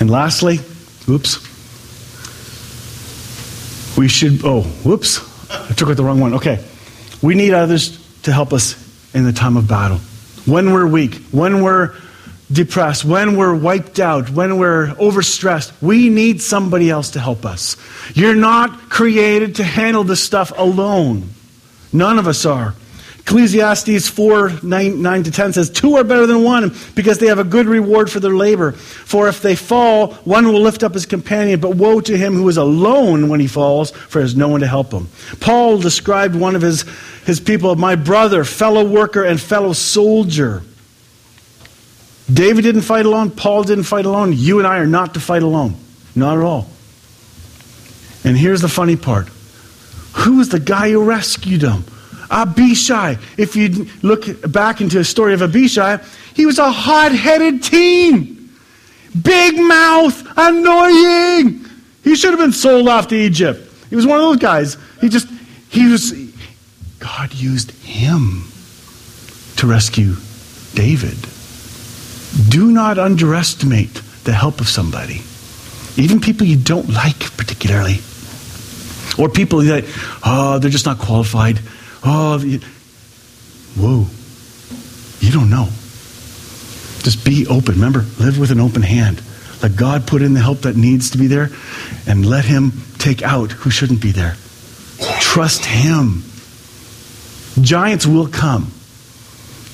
And 0.00 0.10
lastly, 0.10 0.58
oops, 1.08 1.38
we 3.96 4.08
should, 4.08 4.44
oh, 4.44 4.62
whoops, 4.62 5.20
I 5.50 5.72
took 5.74 5.88
out 5.88 5.96
the 5.96 6.04
wrong 6.04 6.20
one. 6.20 6.34
Okay. 6.34 6.64
We 7.22 7.34
need 7.34 7.54
others 7.54 7.98
to 8.22 8.32
help 8.32 8.52
us 8.52 8.74
in 9.14 9.24
the 9.24 9.32
time 9.32 9.56
of 9.56 9.66
battle. 9.66 9.98
When 10.44 10.72
we're 10.72 10.86
weak, 10.86 11.14
when 11.30 11.62
we're 11.62 11.94
depressed, 12.52 13.04
when 13.04 13.36
we're 13.36 13.54
wiped 13.54 13.98
out, 13.98 14.30
when 14.30 14.58
we're 14.58 14.88
overstressed, 14.88 15.72
we 15.80 16.08
need 16.08 16.42
somebody 16.42 16.90
else 16.90 17.12
to 17.12 17.20
help 17.20 17.44
us. 17.44 17.76
You're 18.14 18.34
not 18.34 18.90
created 18.90 19.56
to 19.56 19.64
handle 19.64 20.04
this 20.04 20.22
stuff 20.22 20.52
alone. 20.56 21.30
None 21.92 22.18
of 22.18 22.28
us 22.28 22.44
are. 22.44 22.74
Ecclesiastes 23.26 24.08
4 24.08 24.62
9, 24.62 25.02
9, 25.02 25.22
to 25.24 25.30
10 25.32 25.52
says, 25.54 25.68
Two 25.68 25.96
are 25.96 26.04
better 26.04 26.28
than 26.28 26.44
one 26.44 26.72
because 26.94 27.18
they 27.18 27.26
have 27.26 27.40
a 27.40 27.44
good 27.44 27.66
reward 27.66 28.08
for 28.08 28.20
their 28.20 28.36
labor. 28.36 28.70
For 28.70 29.26
if 29.26 29.42
they 29.42 29.56
fall, 29.56 30.14
one 30.22 30.46
will 30.46 30.60
lift 30.60 30.84
up 30.84 30.94
his 30.94 31.06
companion, 31.06 31.58
but 31.58 31.74
woe 31.74 32.00
to 32.00 32.16
him 32.16 32.34
who 32.34 32.48
is 32.48 32.56
alone 32.56 33.28
when 33.28 33.40
he 33.40 33.48
falls, 33.48 33.90
for 33.90 34.20
there's 34.20 34.36
no 34.36 34.46
one 34.46 34.60
to 34.60 34.68
help 34.68 34.92
him. 34.92 35.08
Paul 35.40 35.78
described 35.78 36.36
one 36.36 36.54
of 36.54 36.62
his, 36.62 36.82
his 37.24 37.40
people, 37.40 37.74
my 37.74 37.96
brother, 37.96 38.44
fellow 38.44 38.88
worker, 38.88 39.24
and 39.24 39.40
fellow 39.40 39.72
soldier. 39.72 40.62
David 42.32 42.62
didn't 42.62 42.82
fight 42.82 43.06
alone. 43.06 43.32
Paul 43.32 43.64
didn't 43.64 43.84
fight 43.84 44.06
alone. 44.06 44.34
You 44.34 44.58
and 44.58 44.68
I 44.68 44.78
are 44.78 44.86
not 44.86 45.14
to 45.14 45.20
fight 45.20 45.42
alone. 45.42 45.74
Not 46.14 46.38
at 46.38 46.44
all. 46.44 46.68
And 48.22 48.36
here's 48.36 48.60
the 48.60 48.68
funny 48.68 48.94
part 48.94 49.26
who 50.14 50.36
was 50.36 50.50
the 50.50 50.60
guy 50.60 50.90
who 50.90 51.02
rescued 51.02 51.62
him? 51.62 51.84
Abishai. 52.30 53.16
If 53.36 53.56
you 53.56 53.86
look 54.02 54.50
back 54.50 54.80
into 54.80 54.98
the 54.98 55.04
story 55.04 55.34
of 55.34 55.42
Abishai, 55.42 55.98
he 56.34 56.46
was 56.46 56.58
a 56.58 56.70
hot 56.70 57.12
headed 57.12 57.62
teen. 57.62 58.50
Big 59.22 59.58
mouth, 59.58 60.26
annoying. 60.36 61.64
He 62.04 62.14
should 62.14 62.30
have 62.30 62.38
been 62.38 62.52
sold 62.52 62.88
off 62.88 63.08
to 63.08 63.16
Egypt. 63.16 63.72
He 63.90 63.96
was 63.96 64.06
one 64.06 64.18
of 64.18 64.24
those 64.24 64.36
guys. 64.36 64.76
He 65.00 65.08
just, 65.08 65.28
he 65.68 65.90
was, 65.90 66.12
God 66.98 67.32
used 67.34 67.70
him 67.82 68.44
to 69.56 69.66
rescue 69.66 70.16
David. 70.74 71.16
Do 72.48 72.70
not 72.70 72.98
underestimate 72.98 73.94
the 74.24 74.32
help 74.32 74.60
of 74.60 74.68
somebody, 74.68 75.22
even 75.96 76.20
people 76.20 76.46
you 76.46 76.56
don't 76.56 76.88
like 76.90 77.36
particularly. 77.36 78.00
Or 79.18 79.30
people 79.30 79.60
that, 79.60 79.84
oh, 80.24 80.58
they're 80.58 80.70
just 80.70 80.84
not 80.84 80.98
qualified. 80.98 81.60
Oh, 82.08 82.38
you, 82.38 82.60
whoa. 83.74 84.06
You 85.18 85.32
don't 85.32 85.50
know. 85.50 85.64
Just 87.02 87.24
be 87.24 87.48
open. 87.48 87.74
Remember, 87.74 88.04
live 88.20 88.38
with 88.38 88.52
an 88.52 88.60
open 88.60 88.82
hand. 88.82 89.20
Let 89.60 89.76
God 89.76 90.06
put 90.06 90.22
in 90.22 90.32
the 90.32 90.40
help 90.40 90.60
that 90.60 90.76
needs 90.76 91.10
to 91.10 91.18
be 91.18 91.26
there 91.26 91.50
and 92.06 92.24
let 92.24 92.44
Him 92.44 92.72
take 92.98 93.22
out 93.22 93.50
who 93.50 93.70
shouldn't 93.70 94.00
be 94.00 94.12
there. 94.12 94.36
Trust 95.20 95.64
Him. 95.64 96.22
Giants 97.60 98.06
will 98.06 98.28
come. 98.28 98.70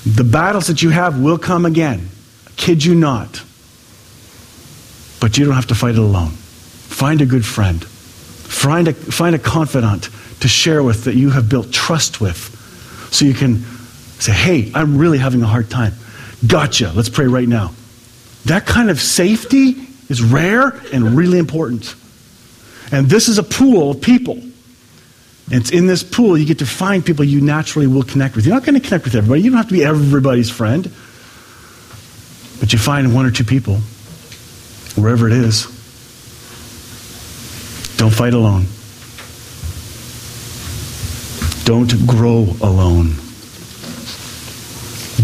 The 0.05 0.23
battles 0.23 0.67
that 0.67 0.81
you 0.81 0.89
have 0.89 1.19
will 1.19 1.37
come 1.37 1.65
again. 1.65 2.09
Kid 2.55 2.83
you 2.83 2.95
not. 2.95 3.43
But 5.19 5.37
you 5.37 5.45
don't 5.45 5.53
have 5.53 5.67
to 5.67 5.75
fight 5.75 5.95
it 5.95 5.99
alone. 5.99 6.31
Find 6.31 7.21
a 7.21 7.25
good 7.25 7.45
friend. 7.45 7.83
Find 7.83 8.87
a, 8.87 8.93
find 8.93 9.35
a 9.35 9.39
confidant 9.39 10.09
to 10.43 10.49
share 10.49 10.83
with 10.83 11.05
that 11.05 11.15
you 11.15 11.29
have 11.29 11.47
built 11.47 11.71
trust 11.71 12.19
with 12.19 12.37
so 13.11 13.23
you 13.23 13.33
can 13.33 13.59
say, 14.19 14.33
hey, 14.33 14.71
I'm 14.75 14.97
really 14.97 15.17
having 15.17 15.41
a 15.41 15.47
hard 15.47 15.69
time. 15.69 15.93
Gotcha. 16.45 16.91
Let's 16.93 17.07
pray 17.07 17.27
right 17.27 17.47
now. 17.47 17.71
That 18.43 18.65
kind 18.65 18.89
of 18.89 18.99
safety 18.99 19.87
is 20.09 20.21
rare 20.21 20.67
and 20.91 21.15
really 21.15 21.39
important. 21.39 21.95
And 22.91 23.09
this 23.09 23.29
is 23.29 23.37
a 23.37 23.43
pool 23.43 23.91
of 23.91 24.01
people. 24.01 24.33
And 24.33 25.61
it's 25.61 25.71
in 25.71 25.87
this 25.87 26.03
pool 26.03 26.37
you 26.37 26.45
get 26.45 26.59
to 26.59 26.65
find 26.65 27.05
people 27.05 27.23
you 27.23 27.39
naturally 27.39 27.87
will 27.87 28.03
connect 28.03 28.35
with. 28.35 28.45
You're 28.45 28.55
not 28.55 28.65
going 28.65 28.75
to 28.75 28.85
connect 28.85 29.05
with 29.05 29.15
everybody. 29.15 29.43
You 29.43 29.49
don't 29.49 29.57
have 29.57 29.69
to 29.69 29.73
be 29.73 29.85
everybody's 29.85 30.49
friend. 30.49 30.83
But 32.59 32.73
you 32.73 32.79
find 32.79 33.15
one 33.15 33.25
or 33.25 33.31
two 33.31 33.45
people, 33.45 33.77
wherever 35.01 35.25
it 35.25 35.33
is. 35.33 35.67
Don't 37.95 38.13
fight 38.13 38.33
alone. 38.33 38.65
Don't 41.65 42.07
grow 42.07 42.55
alone. 42.61 43.15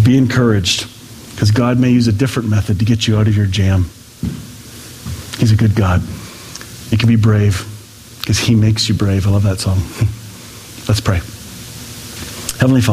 Be 0.04 0.18
encouraged 0.18 0.88
because 1.32 1.52
God 1.52 1.80
may 1.80 1.92
use 1.92 2.08
a 2.08 2.12
different 2.12 2.50
method 2.50 2.80
to 2.80 2.86
get 2.86 3.08
you 3.08 3.18
out 3.18 3.28
of 3.28 3.36
your 3.36 3.46
jam. 3.46 3.84
He's 5.40 5.52
a 5.52 5.56
good 5.56 5.76
God. 5.76 6.02
You 6.92 6.98
can 6.98 7.08
be 7.08 7.16
brave 7.16 7.66
because 8.20 8.40
He 8.40 8.56
makes 8.56 8.90
you 8.90 8.96
brave. 8.96 9.28
I 9.28 9.30
love 9.32 9.44
that 9.44 9.60
song. 9.60 9.78
Let's 10.88 11.02
pray. 11.02 11.18
Heavenly 12.60 12.82
Father, 12.82 12.88